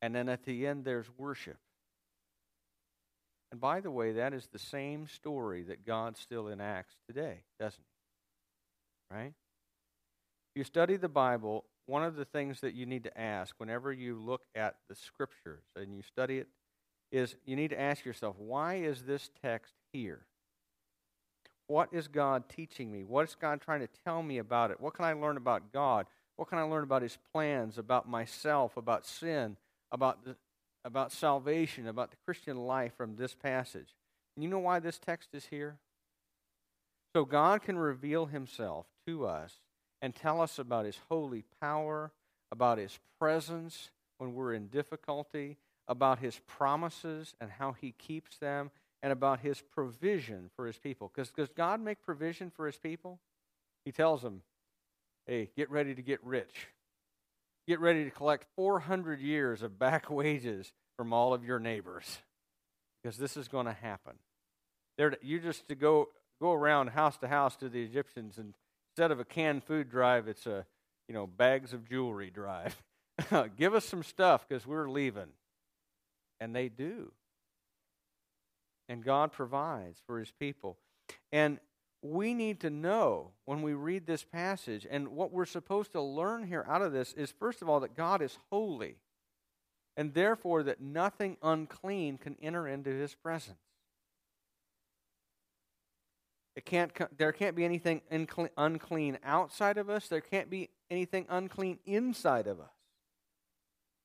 And 0.00 0.14
then 0.14 0.30
at 0.30 0.46
the 0.46 0.66
end, 0.66 0.86
there's 0.86 1.10
worship. 1.18 1.58
And 3.50 3.60
by 3.60 3.80
the 3.80 3.90
way, 3.90 4.12
that 4.12 4.32
is 4.32 4.48
the 4.52 4.58
same 4.58 5.08
story 5.08 5.62
that 5.64 5.84
God 5.84 6.16
still 6.16 6.48
enacts 6.48 6.94
today, 7.06 7.42
doesn't 7.58 7.82
he? 9.10 9.16
Right? 9.16 9.32
If 10.54 10.58
you 10.58 10.64
study 10.64 10.96
the 10.96 11.08
Bible, 11.08 11.64
one 11.86 12.04
of 12.04 12.14
the 12.14 12.24
things 12.24 12.60
that 12.60 12.74
you 12.74 12.86
need 12.86 13.04
to 13.04 13.20
ask 13.20 13.54
whenever 13.58 13.92
you 13.92 14.16
look 14.16 14.42
at 14.54 14.76
the 14.88 14.94
scriptures 14.94 15.64
and 15.74 15.94
you 15.94 16.02
study 16.02 16.38
it 16.38 16.48
is 17.10 17.34
you 17.44 17.56
need 17.56 17.70
to 17.70 17.80
ask 17.80 18.04
yourself, 18.04 18.36
why 18.38 18.76
is 18.76 19.02
this 19.02 19.30
text 19.42 19.74
here? 19.92 20.20
What 21.66 21.88
is 21.92 22.08
God 22.08 22.48
teaching 22.48 22.90
me? 22.92 23.04
What 23.04 23.28
is 23.28 23.36
God 23.40 23.60
trying 23.60 23.80
to 23.80 23.88
tell 24.04 24.22
me 24.22 24.38
about 24.38 24.70
it? 24.70 24.80
What 24.80 24.94
can 24.94 25.04
I 25.04 25.12
learn 25.12 25.36
about 25.36 25.72
God? 25.72 26.06
What 26.36 26.48
can 26.48 26.58
I 26.58 26.62
learn 26.62 26.84
about 26.84 27.02
His 27.02 27.18
plans, 27.32 27.78
about 27.78 28.08
myself, 28.08 28.76
about 28.76 29.06
sin, 29.06 29.56
about, 29.92 30.24
the, 30.24 30.36
about 30.84 31.12
salvation, 31.12 31.86
about 31.86 32.10
the 32.10 32.16
Christian 32.24 32.56
life 32.56 32.94
from 32.96 33.16
this 33.16 33.34
passage? 33.34 33.94
And 34.36 34.42
you 34.42 34.48
know 34.48 34.58
why 34.58 34.78
this 34.78 34.98
text 34.98 35.30
is 35.32 35.46
here? 35.46 35.78
So 37.14 37.24
God 37.24 37.62
can 37.62 37.78
reveal 37.78 38.26
Himself 38.26 38.86
to 39.06 39.26
us 39.26 39.60
and 40.00 40.14
tell 40.14 40.40
us 40.40 40.58
about 40.58 40.86
His 40.86 40.98
holy 41.08 41.44
power, 41.60 42.12
about 42.52 42.78
His 42.78 42.98
presence 43.18 43.90
when 44.18 44.34
we're 44.34 44.54
in 44.54 44.68
difficulty, 44.68 45.56
about 45.88 46.20
His 46.20 46.40
promises 46.46 47.34
and 47.40 47.50
how 47.50 47.72
He 47.72 47.92
keeps 47.92 48.38
them, 48.38 48.70
and 49.02 49.12
about 49.12 49.40
his 49.40 49.62
provision 49.62 50.50
for 50.54 50.66
his 50.66 50.78
people. 50.78 51.10
Because 51.14 51.30
does 51.30 51.48
God 51.50 51.80
make 51.80 52.02
provision 52.02 52.50
for 52.50 52.66
his 52.66 52.76
people? 52.76 53.18
He 53.84 53.92
tells 53.92 54.22
them, 54.22 54.42
hey, 55.26 55.50
get 55.56 55.70
ready 55.70 55.94
to 55.94 56.02
get 56.02 56.22
rich. 56.22 56.68
Get 57.70 57.78
ready 57.78 58.02
to 58.02 58.10
collect 58.10 58.48
400 58.56 59.20
years 59.20 59.62
of 59.62 59.78
back 59.78 60.10
wages 60.10 60.72
from 60.96 61.12
all 61.12 61.32
of 61.32 61.44
your 61.44 61.60
neighbors. 61.60 62.18
Because 63.00 63.16
this 63.16 63.36
is 63.36 63.46
going 63.46 63.66
to 63.66 63.72
happen. 63.72 64.14
There, 64.98 65.14
you 65.22 65.38
just 65.38 65.68
to 65.68 65.76
go 65.76 66.08
go 66.42 66.52
around 66.52 66.88
house 66.88 67.16
to 67.18 67.28
house 67.28 67.54
to 67.58 67.68
the 67.68 67.80
Egyptians, 67.80 68.38
and 68.38 68.54
instead 68.90 69.12
of 69.12 69.20
a 69.20 69.24
canned 69.24 69.62
food 69.62 69.88
drive, 69.88 70.26
it's 70.26 70.48
a 70.48 70.66
you 71.06 71.14
know 71.14 71.28
bags 71.28 71.72
of 71.72 71.88
jewelry 71.88 72.28
drive. 72.28 72.76
Give 73.56 73.72
us 73.72 73.84
some 73.84 74.02
stuff 74.02 74.48
because 74.48 74.66
we're 74.66 74.90
leaving, 74.90 75.28
and 76.40 76.52
they 76.56 76.68
do 76.68 77.12
and 78.90 79.04
God 79.04 79.30
provides 79.30 80.00
for 80.04 80.18
his 80.18 80.32
people. 80.32 80.76
And 81.30 81.60
we 82.02 82.34
need 82.34 82.60
to 82.60 82.70
know 82.70 83.32
when 83.44 83.62
we 83.62 83.74
read 83.74 84.06
this 84.06 84.24
passage, 84.24 84.86
and 84.90 85.08
what 85.08 85.32
we're 85.32 85.44
supposed 85.44 85.92
to 85.92 86.00
learn 86.00 86.46
here 86.46 86.64
out 86.68 86.82
of 86.82 86.92
this 86.92 87.12
is 87.12 87.30
first 87.30 87.62
of 87.62 87.68
all, 87.68 87.80
that 87.80 87.96
God 87.96 88.22
is 88.22 88.38
holy, 88.50 88.96
and 89.96 90.14
therefore 90.14 90.62
that 90.62 90.80
nothing 90.80 91.36
unclean 91.42 92.18
can 92.18 92.36
enter 92.40 92.66
into 92.66 92.90
his 92.90 93.14
presence. 93.14 93.58
It 96.56 96.64
can't, 96.64 96.90
there 97.16 97.32
can't 97.32 97.54
be 97.54 97.64
anything 97.64 98.02
unclean 98.56 99.18
outside 99.22 99.78
of 99.78 99.88
us, 99.88 100.08
there 100.08 100.20
can't 100.20 100.50
be 100.50 100.70
anything 100.90 101.26
unclean 101.28 101.78
inside 101.84 102.46
of 102.46 102.60
us. 102.60 102.70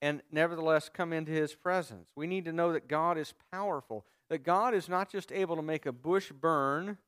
And 0.02 0.20
nevertheless, 0.30 0.90
come 0.92 1.12
into 1.12 1.32
his 1.32 1.54
presence. 1.54 2.08
We 2.14 2.26
need 2.26 2.44
to 2.44 2.52
know 2.52 2.72
that 2.74 2.86
God 2.86 3.16
is 3.16 3.32
powerful 3.50 4.04
that 4.28 4.42
God 4.42 4.74
is 4.74 4.88
not 4.88 5.10
just 5.10 5.30
able 5.32 5.56
to 5.56 5.62
make 5.62 5.86
a 5.86 5.92
bush 5.92 6.32
burn 6.32 6.98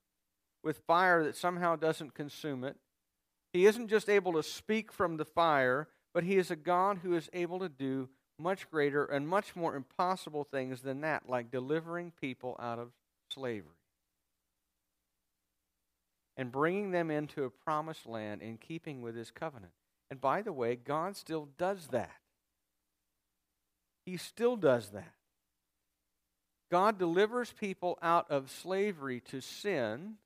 with 0.69 0.83
fire 0.87 1.25
that 1.25 1.35
somehow 1.35 1.77
doesn't 1.77 2.13
consume 2.13 2.63
it. 2.63 2.77
He 3.55 3.65
isn't 3.65 3.89
just 3.89 4.11
able 4.11 4.35
to 4.35 4.43
speak 4.43 4.93
from 4.93 5.17
the 5.17 5.25
fire, 5.25 5.89
but 6.13 6.25
He 6.25 6.37
is 6.37 6.51
a 6.51 6.57
God 6.57 6.99
who 7.03 7.15
is 7.15 7.31
able 7.33 7.59
to 7.61 7.71
do 7.71 8.11
much 8.39 8.71
greater 8.71 9.07
and 9.07 9.27
much 9.27 9.57
more 9.57 9.75
impossible 9.75 10.45
things 10.45 10.83
than 10.83 11.01
that, 11.01 11.27
like 11.27 11.51
delivering 11.51 12.13
people 12.21 12.55
out 12.61 12.79
of 12.79 12.91
slavery 13.33 13.79
and 16.37 16.53
bringing 16.53 16.91
them 16.91 17.11
into 17.11 17.45
a 17.45 17.51
promised 17.51 18.07
land 18.07 18.43
in 18.43 18.59
keeping 18.59 19.01
with 19.01 19.17
His 19.17 19.31
covenant. 19.31 19.73
And 20.11 20.21
by 20.21 20.43
the 20.43 20.53
way, 20.53 20.77
God 20.77 21.17
still 21.17 21.49
does 21.57 21.87
that. 21.93 22.13
He 24.05 24.19
still 24.19 24.57
does 24.57 24.91
that. 24.91 25.15
God 26.71 26.99
delivers 26.99 27.55
people 27.59 27.99
out 28.03 28.31
of 28.31 28.51
slavery 28.51 29.21
to 29.31 29.41
sin 29.41 30.17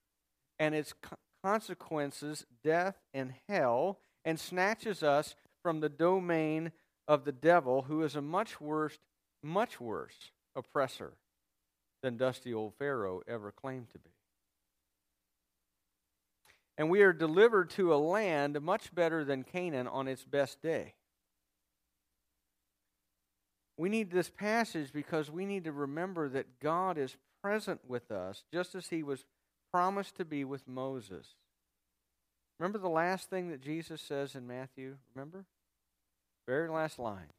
and 0.62 0.77
its 0.77 0.94
consequences, 1.42 2.46
death 2.62 2.94
and 3.12 3.35
hell, 3.48 3.98
and 4.25 4.38
snatches 4.38 5.03
us 5.03 5.35
from 5.61 5.81
the 5.81 5.88
domain 5.88 6.70
of 7.09 7.25
the 7.25 7.33
devil, 7.33 7.83
who 7.83 8.05
is 8.05 8.14
a 8.14 8.22
much 8.22 8.61
worse, 8.61 8.96
much 9.42 9.81
worse 9.81 10.31
oppressor 10.55 11.14
than 12.05 12.16
dusty 12.16 12.55
old 12.55 12.75
Pharaoh 12.79 13.22
ever 13.27 13.51
claimed 13.51 13.90
to 13.90 13.98
be. 13.98 14.11
And 16.79 16.88
we 16.88 17.03
are 17.03 17.12
delivered 17.12 17.70
to 17.70 17.92
a 17.92 17.96
land 17.96 18.61
much 18.62 18.94
better 18.94 19.25
than 19.25 19.42
Canaan 19.42 19.88
on 19.88 20.07
its 20.07 20.25
best 20.25 20.62
day. 20.62 20.94
We 23.77 23.88
need 23.88 24.12
this 24.12 24.31
passage 24.31 24.92
because 24.92 25.29
we 25.29 25.44
need 25.44 25.64
to 25.64 25.72
remember 25.72 26.29
that 26.29 26.61
God 26.61 26.98
is 26.98 27.16
present 27.42 27.81
with 27.85 28.12
us 28.12 28.44
just 28.53 28.77
as 28.77 28.87
he 28.87 29.03
was 29.03 29.25
promised 29.72 30.16
to 30.16 30.24
be 30.24 30.44
with 30.44 30.68
Moses. 30.68 31.26
Remember 32.58 32.78
the 32.78 32.88
last 32.88 33.30
thing 33.30 33.50
that 33.50 33.61
Jesus 33.61 34.00
says 34.00 34.35
in 34.35 34.46
Matthew? 34.46 34.96
Remember? 35.14 35.46
Very 36.46 36.68
last 36.68 36.98
line. 36.98 37.30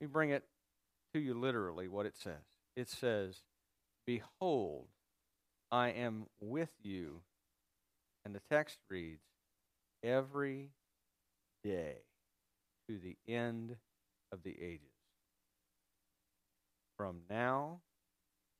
Let 0.00 0.08
me 0.08 0.12
bring 0.12 0.30
it 0.30 0.44
to 1.14 1.20
you 1.20 1.34
literally 1.34 1.88
what 1.88 2.06
it 2.06 2.16
says. 2.16 2.42
It 2.76 2.88
says, 2.88 3.36
Behold, 4.06 4.88
I 5.70 5.90
am 5.90 6.26
with 6.40 6.70
you. 6.82 7.20
And 8.24 8.34
the 8.34 8.40
text 8.50 8.78
reads, 8.90 9.22
Every 10.02 10.70
day 11.62 11.98
to 12.88 12.98
the 12.98 13.16
end 13.26 13.76
of 14.32 14.42
the 14.42 14.56
ages. 14.60 14.80
From 16.98 17.20
now 17.30 17.80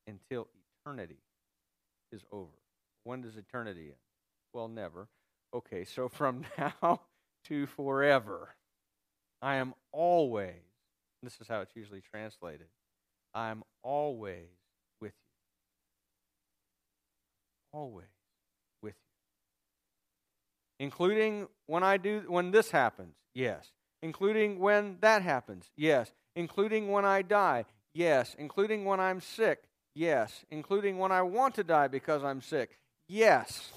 until 0.07 0.48
eternity 0.81 1.18
is 2.14 2.24
over. 2.33 2.50
When 3.05 3.20
does 3.20 3.37
eternity 3.37 3.87
end? 3.87 3.98
Well, 4.53 4.68
never. 4.68 5.09
Okay, 5.53 5.85
so 5.85 6.09
from 6.20 6.44
now 6.59 7.03
to 7.48 7.66
forever, 7.66 8.55
I 9.42 9.57
am 9.57 9.74
always, 9.92 10.55
this 11.22 11.38
is 11.40 11.48
how 11.48 11.61
it's 11.61 11.77
usually 11.77 12.00
translated, 12.00 12.68
I 13.35 13.50
am 13.50 13.62
always 13.83 14.48
with 15.00 15.12
you. 17.72 17.79
Always 17.79 18.07
with 18.81 18.94
you. 20.79 20.85
Including 20.87 21.48
when 21.66 21.83
I 21.83 21.96
do 21.96 22.24
when 22.29 22.53
this 22.53 22.70
happens, 22.70 23.16
yes 23.35 23.72
including 24.05 24.59
when 24.59 24.98
that 25.00 25.22
happens? 25.22 25.70
Yes. 25.77 26.12
Including 26.37 26.92
when 26.92 27.07
I 27.07 27.22
die? 27.22 27.64
Yes. 27.94 28.37
Including 28.38 28.85
when 28.85 29.00
I'm 29.00 29.20
sick? 29.20 29.64
Yes. 29.94 30.44
Including 30.50 30.98
when 30.98 31.12
I 31.12 31.22
want 31.22 31.54
to 31.57 31.64
die 31.64 31.88
because 31.88 32.22
I'm 32.24 32.40
sick? 32.40 32.78
Yes. 33.09 33.72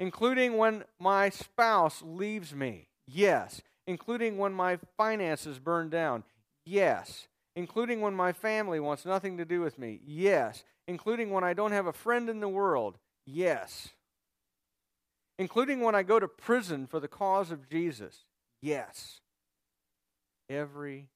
Including 0.00 0.56
when 0.56 0.84
my 0.98 1.28
spouse 1.30 2.02
leaves 2.02 2.54
me? 2.54 2.88
Yes. 3.06 3.62
Including 3.86 4.38
when 4.38 4.52
my 4.52 4.78
finances 4.96 5.58
burn 5.58 5.88
down? 5.88 6.24
Yes. 6.64 7.26
Including 7.56 8.00
when 8.00 8.14
my 8.14 8.32
family 8.32 8.80
wants 8.80 9.04
nothing 9.04 9.38
to 9.38 9.44
do 9.44 9.60
with 9.60 9.78
me? 9.78 10.00
Yes. 10.04 10.64
Including 10.86 11.30
when 11.30 11.44
I 11.44 11.54
don't 11.54 11.72
have 11.72 11.86
a 11.86 11.92
friend 11.92 12.28
in 12.28 12.40
the 12.40 12.48
world? 12.48 12.98
Yes 13.26 13.90
including 15.38 15.80
when 15.80 15.94
I 15.94 16.02
go 16.02 16.18
to 16.18 16.28
prison 16.28 16.86
for 16.86 17.00
the 17.00 17.08
cause 17.08 17.50
of 17.50 17.68
Jesus? 17.68 18.24
Yes. 18.60 19.20
Every 20.50 21.08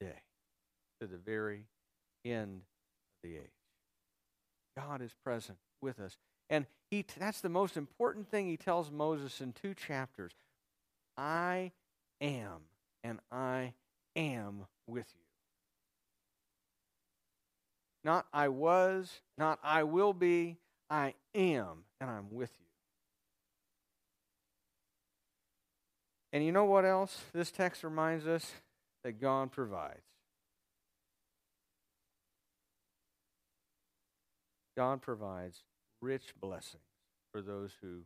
day 0.00 0.22
to 1.00 1.06
the 1.06 1.16
very 1.16 1.64
end 2.24 2.62
of 3.22 3.30
the 3.30 3.36
age. 3.36 3.50
God 4.76 5.02
is 5.02 5.12
present 5.24 5.58
with 5.80 6.00
us. 6.00 6.16
And 6.48 6.66
he, 6.90 7.04
that's 7.18 7.40
the 7.40 7.48
most 7.48 7.76
important 7.76 8.28
thing 8.28 8.46
he 8.46 8.56
tells 8.56 8.90
Moses 8.90 9.40
in 9.40 9.52
two 9.52 9.74
chapters. 9.74 10.32
I 11.16 11.72
am, 12.20 12.62
and 13.04 13.18
I 13.30 13.74
am 14.16 14.66
with 14.86 15.06
you. 15.14 15.22
Not 18.02 18.26
I 18.32 18.48
was, 18.48 19.20
not 19.36 19.58
I 19.62 19.82
will 19.82 20.12
be, 20.12 20.56
I 20.88 21.14
am, 21.34 21.84
and 22.00 22.10
I'm 22.10 22.30
with 22.30 22.50
you. 22.58 22.66
And 26.32 26.44
you 26.44 26.52
know 26.52 26.64
what 26.64 26.84
else 26.84 27.24
this 27.32 27.50
text 27.50 27.84
reminds 27.84 28.26
us? 28.26 28.52
That 29.02 29.20
God 29.20 29.50
provides. 29.50 30.09
God 34.76 35.02
provides 35.02 35.62
rich 36.00 36.34
blessings 36.40 36.82
for 37.32 37.42
those 37.42 37.72
who 37.82 38.02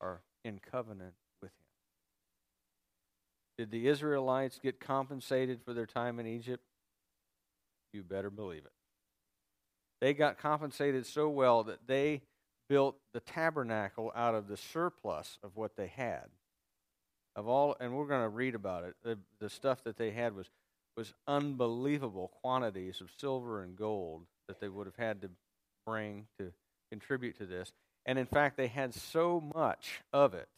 are 0.00 0.20
in 0.44 0.58
covenant 0.58 1.14
with 1.42 1.50
Him. 1.50 1.66
Did 3.58 3.70
the 3.70 3.88
Israelites 3.88 4.58
get 4.62 4.80
compensated 4.80 5.60
for 5.64 5.72
their 5.72 5.86
time 5.86 6.18
in 6.18 6.26
Egypt? 6.26 6.62
You 7.92 8.02
better 8.02 8.30
believe 8.30 8.64
it. 8.64 8.72
They 10.00 10.12
got 10.12 10.38
compensated 10.38 11.06
so 11.06 11.28
well 11.28 11.64
that 11.64 11.86
they 11.86 12.22
built 12.68 12.96
the 13.14 13.20
tabernacle 13.20 14.12
out 14.14 14.34
of 14.34 14.48
the 14.48 14.56
surplus 14.56 15.38
of 15.42 15.56
what 15.56 15.76
they 15.76 15.86
had 15.86 16.26
of 17.36 17.46
all, 17.46 17.76
and 17.78 17.94
we're 17.94 18.06
going 18.06 18.22
to 18.22 18.28
read 18.28 18.54
about 18.54 18.84
it. 18.84 18.94
The, 19.04 19.18
the 19.38 19.50
stuff 19.50 19.84
that 19.84 19.96
they 19.96 20.10
had 20.10 20.34
was 20.34 20.46
was 20.96 21.12
unbelievable 21.28 22.32
quantities 22.40 23.02
of 23.02 23.10
silver 23.18 23.62
and 23.62 23.76
gold 23.76 24.22
that 24.48 24.60
they 24.60 24.68
would 24.68 24.86
have 24.86 24.96
had 24.96 25.20
to 25.20 25.28
bring 25.86 26.26
to 26.38 26.52
contribute 26.90 27.38
to 27.38 27.46
this. 27.46 27.72
And 28.04 28.18
in 28.18 28.26
fact, 28.26 28.56
they 28.56 28.66
had 28.66 28.94
so 28.94 29.40
much 29.54 30.02
of 30.12 30.34
it 30.34 30.48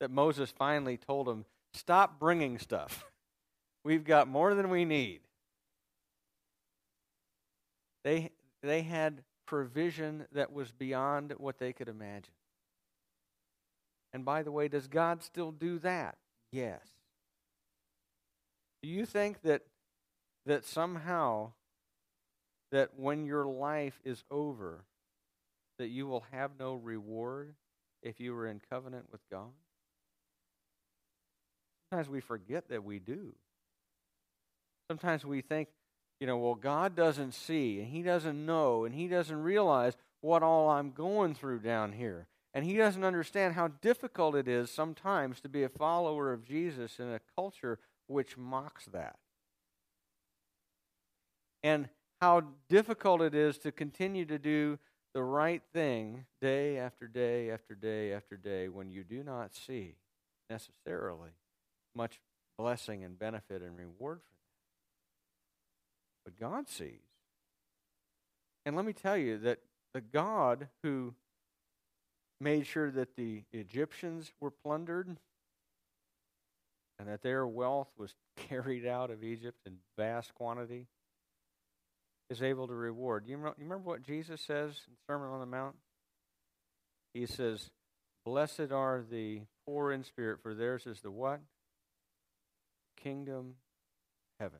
that 0.00 0.10
Moses 0.10 0.50
finally 0.50 0.96
told 0.96 1.26
them, 1.26 1.46
"Stop 1.72 2.18
bringing 2.18 2.58
stuff. 2.58 3.10
We've 3.84 4.04
got 4.04 4.28
more 4.28 4.54
than 4.54 4.70
we 4.70 4.84
need." 4.84 5.22
They 8.02 8.32
they 8.60 8.82
had 8.82 9.24
provision 9.46 10.26
that 10.32 10.52
was 10.52 10.72
beyond 10.72 11.32
what 11.38 11.58
they 11.58 11.72
could 11.72 11.88
imagine. 11.88 12.34
And 14.12 14.24
by 14.24 14.42
the 14.42 14.52
way, 14.52 14.68
does 14.68 14.86
God 14.86 15.22
still 15.22 15.52
do 15.52 15.78
that? 15.80 16.18
Yes. 16.52 16.80
Do 18.82 18.88
you 18.88 19.06
think 19.06 19.42
that 19.42 19.62
that 20.46 20.64
somehow 20.64 21.52
that 22.74 22.90
when 22.96 23.24
your 23.24 23.46
life 23.46 24.00
is 24.04 24.24
over 24.32 24.84
that 25.78 25.90
you 25.90 26.08
will 26.08 26.24
have 26.32 26.50
no 26.58 26.74
reward 26.74 27.54
if 28.02 28.18
you 28.18 28.34
were 28.34 28.48
in 28.48 28.60
covenant 28.68 29.06
with 29.12 29.20
God? 29.30 29.52
Sometimes 31.88 32.08
we 32.08 32.20
forget 32.20 32.68
that 32.70 32.82
we 32.82 32.98
do. 32.98 33.32
Sometimes 34.90 35.24
we 35.24 35.40
think, 35.40 35.68
you 36.18 36.26
know, 36.26 36.36
well, 36.36 36.56
God 36.56 36.96
doesn't 36.96 37.32
see 37.34 37.78
and 37.78 37.86
He 37.86 38.02
doesn't 38.02 38.44
know 38.44 38.84
and 38.84 38.92
He 38.92 39.06
doesn't 39.06 39.40
realize 39.40 39.96
what 40.20 40.42
all 40.42 40.68
I'm 40.68 40.90
going 40.90 41.36
through 41.36 41.60
down 41.60 41.92
here. 41.92 42.26
And 42.52 42.64
He 42.64 42.76
doesn't 42.76 43.04
understand 43.04 43.54
how 43.54 43.68
difficult 43.68 44.34
it 44.34 44.48
is 44.48 44.68
sometimes 44.68 45.40
to 45.42 45.48
be 45.48 45.62
a 45.62 45.68
follower 45.68 46.32
of 46.32 46.44
Jesus 46.44 46.98
in 46.98 47.06
a 47.06 47.20
culture 47.36 47.78
which 48.08 48.36
mocks 48.36 48.86
that. 48.86 49.14
And 51.62 51.88
how 52.24 52.42
difficult 52.70 53.20
it 53.20 53.34
is 53.34 53.58
to 53.58 53.70
continue 53.70 54.24
to 54.24 54.38
do 54.38 54.78
the 55.12 55.22
right 55.22 55.60
thing 55.74 56.24
day 56.40 56.78
after 56.78 57.06
day 57.06 57.50
after 57.50 57.74
day 57.74 58.14
after 58.14 58.34
day 58.34 58.66
when 58.66 58.90
you 58.90 59.04
do 59.04 59.22
not 59.22 59.54
see 59.54 59.96
necessarily 60.48 61.32
much 61.94 62.22
blessing 62.56 63.04
and 63.04 63.18
benefit 63.18 63.60
and 63.60 63.76
reward 63.76 64.20
for 64.22 64.36
that. 66.24 66.24
But 66.24 66.40
God 66.40 66.66
sees. 66.66 67.02
And 68.64 68.74
let 68.74 68.86
me 68.86 68.94
tell 68.94 69.18
you 69.18 69.36
that 69.40 69.58
the 69.92 70.00
God 70.00 70.68
who 70.82 71.12
made 72.40 72.66
sure 72.66 72.90
that 72.90 73.16
the 73.16 73.42
Egyptians 73.52 74.32
were 74.40 74.50
plundered 74.50 75.14
and 76.98 77.06
that 77.06 77.20
their 77.20 77.46
wealth 77.46 77.92
was 77.98 78.14
carried 78.48 78.86
out 78.86 79.10
of 79.10 79.22
Egypt 79.22 79.58
in 79.66 79.76
vast 79.98 80.32
quantity 80.32 80.86
is 82.34 82.42
able 82.42 82.66
to 82.66 82.74
reward. 82.74 83.24
You 83.26 83.38
remember 83.58 83.88
what 83.88 84.02
Jesus 84.02 84.40
says 84.40 84.70
in 84.86 84.94
the 84.94 85.00
Sermon 85.06 85.30
on 85.30 85.40
the 85.40 85.46
Mount? 85.46 85.76
He 87.12 87.26
says, 87.26 87.70
Blessed 88.24 88.72
are 88.72 89.04
the 89.08 89.42
poor 89.66 89.92
in 89.92 90.02
spirit, 90.02 90.40
for 90.42 90.52
theirs 90.52 90.86
is 90.86 91.00
the 91.00 91.10
what? 91.10 91.40
Kingdom, 93.00 93.54
heaven. 94.40 94.58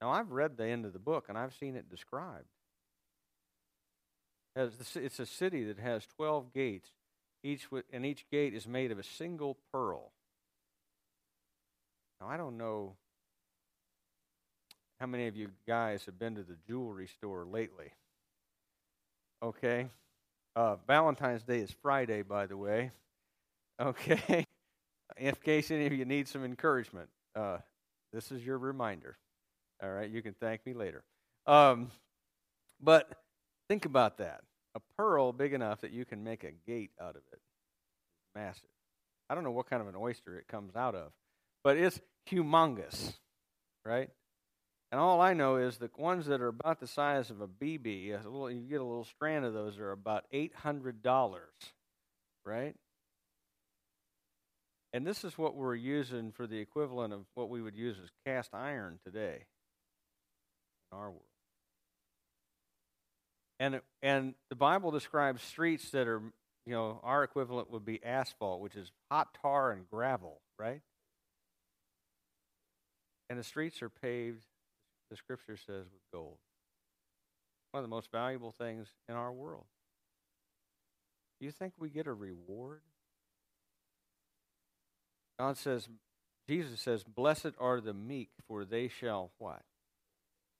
Now, 0.00 0.10
I've 0.10 0.32
read 0.32 0.56
the 0.56 0.66
end 0.66 0.84
of 0.84 0.92
the 0.92 0.98
book 0.98 1.26
and 1.28 1.38
I've 1.38 1.54
seen 1.54 1.76
it 1.76 1.88
described. 1.88 2.48
It's 4.56 5.20
a 5.20 5.26
city 5.26 5.64
that 5.64 5.78
has 5.78 6.04
12 6.16 6.52
gates, 6.52 6.88
each 7.44 7.68
and 7.92 8.04
each 8.04 8.28
gate 8.30 8.52
is 8.52 8.66
made 8.66 8.90
of 8.90 8.98
a 8.98 9.04
single 9.04 9.58
pearl. 9.72 10.12
Now, 12.20 12.28
I 12.28 12.36
don't 12.36 12.58
know 12.58 12.96
how 15.02 15.08
many 15.08 15.26
of 15.26 15.34
you 15.34 15.48
guys 15.66 16.04
have 16.06 16.16
been 16.16 16.36
to 16.36 16.44
the 16.44 16.54
jewelry 16.64 17.08
store 17.08 17.44
lately? 17.44 17.90
Okay. 19.42 19.88
Uh, 20.54 20.76
Valentine's 20.86 21.42
Day 21.42 21.58
is 21.58 21.74
Friday, 21.82 22.22
by 22.22 22.46
the 22.46 22.56
way. 22.56 22.92
Okay. 23.80 24.46
In 25.16 25.34
case 25.42 25.72
any 25.72 25.86
of 25.86 25.92
you 25.92 26.04
need 26.04 26.28
some 26.28 26.44
encouragement, 26.44 27.08
uh, 27.34 27.56
this 28.12 28.30
is 28.30 28.44
your 28.46 28.58
reminder. 28.58 29.16
All 29.82 29.90
right. 29.90 30.08
You 30.08 30.22
can 30.22 30.34
thank 30.34 30.64
me 30.64 30.72
later. 30.72 31.02
Um, 31.46 31.90
but 32.80 33.10
think 33.68 33.86
about 33.86 34.18
that. 34.18 34.42
A 34.76 34.80
pearl 34.96 35.32
big 35.32 35.52
enough 35.52 35.80
that 35.80 35.90
you 35.90 36.04
can 36.04 36.22
make 36.22 36.44
a 36.44 36.52
gate 36.64 36.92
out 37.00 37.16
of 37.16 37.22
it. 37.32 37.40
Massive. 38.36 38.68
I 39.28 39.34
don't 39.34 39.42
know 39.42 39.50
what 39.50 39.68
kind 39.68 39.82
of 39.82 39.88
an 39.88 39.96
oyster 39.96 40.38
it 40.38 40.46
comes 40.46 40.76
out 40.76 40.94
of, 40.94 41.10
but 41.64 41.76
it's 41.76 41.98
humongous, 42.30 43.14
right? 43.84 44.10
And 44.92 45.00
all 45.00 45.22
I 45.22 45.32
know 45.32 45.56
is 45.56 45.78
the 45.78 45.88
ones 45.96 46.26
that 46.26 46.42
are 46.42 46.48
about 46.48 46.78
the 46.78 46.86
size 46.86 47.30
of 47.30 47.40
a 47.40 47.48
BB, 47.48 48.12
a 48.12 48.28
little, 48.28 48.50
you 48.50 48.60
get 48.68 48.82
a 48.82 48.84
little 48.84 49.06
strand 49.06 49.46
of 49.46 49.54
those, 49.54 49.78
are 49.78 49.90
about 49.90 50.26
$800, 50.34 51.38
right? 52.44 52.76
And 54.92 55.06
this 55.06 55.24
is 55.24 55.38
what 55.38 55.56
we're 55.56 55.74
using 55.74 56.30
for 56.30 56.46
the 56.46 56.58
equivalent 56.58 57.14
of 57.14 57.24
what 57.34 57.48
we 57.48 57.62
would 57.62 57.74
use 57.74 57.96
as 58.04 58.10
cast 58.26 58.52
iron 58.52 58.98
today 59.02 59.46
in 60.92 60.98
our 60.98 61.08
world. 61.08 61.22
And, 63.58 63.80
and 64.02 64.34
the 64.50 64.56
Bible 64.56 64.90
describes 64.90 65.42
streets 65.42 65.88
that 65.92 66.06
are, 66.06 66.20
you 66.66 66.74
know, 66.74 67.00
our 67.02 67.24
equivalent 67.24 67.70
would 67.70 67.86
be 67.86 68.04
asphalt, 68.04 68.60
which 68.60 68.76
is 68.76 68.92
hot 69.10 69.38
tar 69.40 69.72
and 69.72 69.88
gravel, 69.88 70.42
right? 70.58 70.82
And 73.30 73.38
the 73.38 73.44
streets 73.44 73.80
are 73.80 73.88
paved 73.88 74.44
the 75.12 75.16
scripture 75.18 75.58
says, 75.58 75.84
with 75.92 76.02
gold. 76.10 76.38
One 77.70 77.84
of 77.84 77.88
the 77.88 77.94
most 77.94 78.10
valuable 78.10 78.50
things 78.50 78.88
in 79.10 79.14
our 79.14 79.30
world. 79.30 79.66
Do 81.38 81.44
you 81.44 81.52
think 81.52 81.74
we 81.78 81.90
get 81.90 82.06
a 82.06 82.14
reward? 82.14 82.80
God 85.38 85.58
says, 85.58 85.90
Jesus 86.48 86.80
says, 86.80 87.04
Blessed 87.04 87.52
are 87.60 87.82
the 87.82 87.92
meek, 87.92 88.30
for 88.48 88.64
they 88.64 88.88
shall 88.88 89.32
what? 89.36 89.60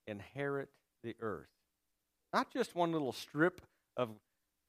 Inherit 0.07 0.69
the 1.03 1.17
earth. 1.21 1.49
Not 2.35 2.53
just 2.53 2.75
one 2.75 2.93
little 2.93 3.13
strip 3.13 3.63
of, 3.97 4.11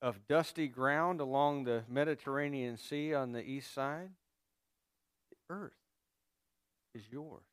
of 0.02 0.28
dusty 0.30 0.70
ground 0.70 1.20
along 1.20 1.66
the 1.66 1.84
Mediterranean 1.90 2.78
Sea 2.78 3.14
on 3.14 3.34
the 3.34 3.44
east 3.44 3.74
side. 3.74 4.12
The 5.32 5.54
earth 5.54 5.74
is 6.96 7.04
yours. 7.12 7.44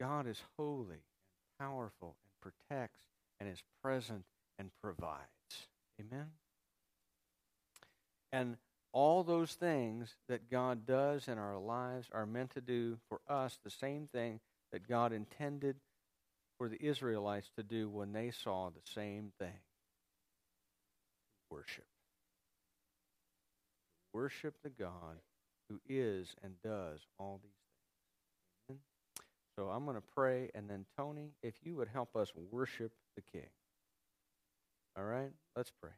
God 0.00 0.26
is 0.26 0.42
holy 0.56 0.94
and 0.94 1.58
powerful 1.58 2.16
and 2.24 2.52
protects 2.68 3.02
and 3.38 3.48
is 3.48 3.62
present 3.82 4.24
and 4.58 4.70
provides. 4.82 5.20
Amen? 6.00 6.28
And 8.32 8.56
all 8.92 9.22
those 9.22 9.52
things 9.52 10.16
that 10.28 10.50
God 10.50 10.86
does 10.86 11.28
in 11.28 11.38
our 11.38 11.58
lives 11.58 12.08
are 12.12 12.26
meant 12.26 12.50
to 12.54 12.60
do 12.60 12.98
for 13.08 13.20
us 13.28 13.58
the 13.62 13.70
same 13.70 14.08
thing 14.12 14.40
that 14.72 14.88
God 14.88 15.12
intended 15.12 15.76
for 16.58 16.68
the 16.68 16.84
Israelites 16.84 17.50
to 17.56 17.62
do 17.62 17.88
when 17.88 18.12
they 18.12 18.30
saw 18.30 18.70
the 18.70 18.90
same 18.92 19.32
thing 19.38 19.60
worship. 21.50 21.86
Worship 24.12 24.54
the 24.62 24.70
God 24.70 25.18
who 25.68 25.80
is 25.88 26.34
and 26.42 26.54
does 26.62 27.00
all 27.18 27.40
these 27.42 27.52
so 29.60 29.68
I'm 29.68 29.84
going 29.84 29.96
to 29.96 30.02
pray, 30.16 30.48
and 30.54 30.70
then 30.70 30.86
Tony, 30.96 31.32
if 31.42 31.52
you 31.62 31.76
would 31.76 31.88
help 31.88 32.16
us 32.16 32.32
worship 32.50 32.92
the 33.14 33.20
King. 33.20 33.50
All 34.96 35.04
right? 35.04 35.32
Let's 35.54 35.70
pray. 35.82 35.90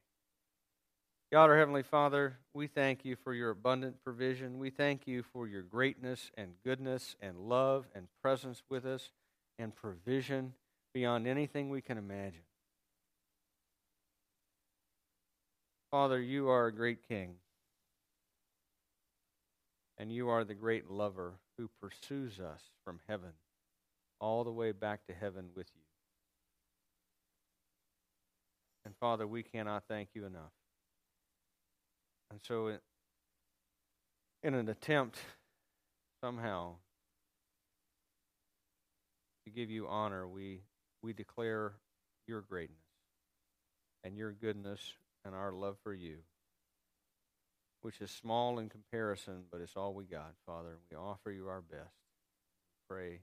God, 1.33 1.49
our 1.49 1.57
Heavenly 1.57 1.85
Father, 1.85 2.39
we 2.55 2.67
thank 2.67 3.05
you 3.05 3.15
for 3.15 3.33
your 3.33 3.51
abundant 3.51 4.03
provision. 4.03 4.59
We 4.59 4.71
thank 4.71 5.07
you 5.07 5.23
for 5.23 5.47
your 5.47 5.63
greatness 5.63 6.33
and 6.37 6.55
goodness 6.65 7.15
and 7.21 7.39
love 7.39 7.87
and 7.95 8.09
presence 8.21 8.65
with 8.69 8.85
us 8.85 9.13
and 9.61 9.73
provision 9.73 10.55
beyond 10.93 11.29
anything 11.29 11.71
we 11.71 11.83
can 11.83 11.99
imagine. 11.99 12.43
Father, 15.93 16.21
you 16.21 16.49
are 16.49 16.67
a 16.67 16.75
great 16.75 17.07
King, 17.07 17.37
and 19.99 20.11
you 20.11 20.29
are 20.31 20.43
the 20.43 20.53
great 20.53 20.91
lover 20.91 21.35
who 21.57 21.71
pursues 21.81 22.41
us 22.41 22.63
from 22.85 22.99
heaven 23.07 23.31
all 24.23 24.45
the 24.45 24.53
way 24.53 24.73
back 24.73 25.07
to 25.09 25.15
heaven 25.15 25.51
with 25.57 25.69
you. 25.77 25.83
And 28.87 28.97
Father, 28.99 29.27
we 29.27 29.43
cannot 29.45 29.85
thank 29.89 30.11
you 30.15 30.27
enough. 30.27 30.53
And 32.31 32.41
so, 32.43 32.79
in 34.43 34.55
an 34.55 34.69
attempt 34.69 35.19
somehow 36.23 36.77
to 39.47 39.51
give 39.53 39.71
you 39.71 39.89
honor, 39.89 40.29
we, 40.29 40.63
we 41.03 41.13
declare 41.15 41.75
your 42.29 42.43
greatness 42.43 42.79
and 44.05 44.19
your 44.19 44.33
goodness 44.33 44.81
and 45.25 45.35
our 45.35 45.53
love 45.53 45.79
for 45.85 45.95
you. 45.95 46.19
which 47.83 48.01
is 48.01 48.11
small 48.11 48.59
in 48.59 48.69
comparison, 48.69 49.45
but 49.51 49.61
it's 49.61 49.77
all 49.77 49.95
we 49.95 50.05
got, 50.05 50.35
Father. 50.47 50.79
We 50.91 50.97
offer 50.97 51.31
you 51.31 51.49
our 51.49 51.63
best. 51.63 51.95
Pray 52.89 53.21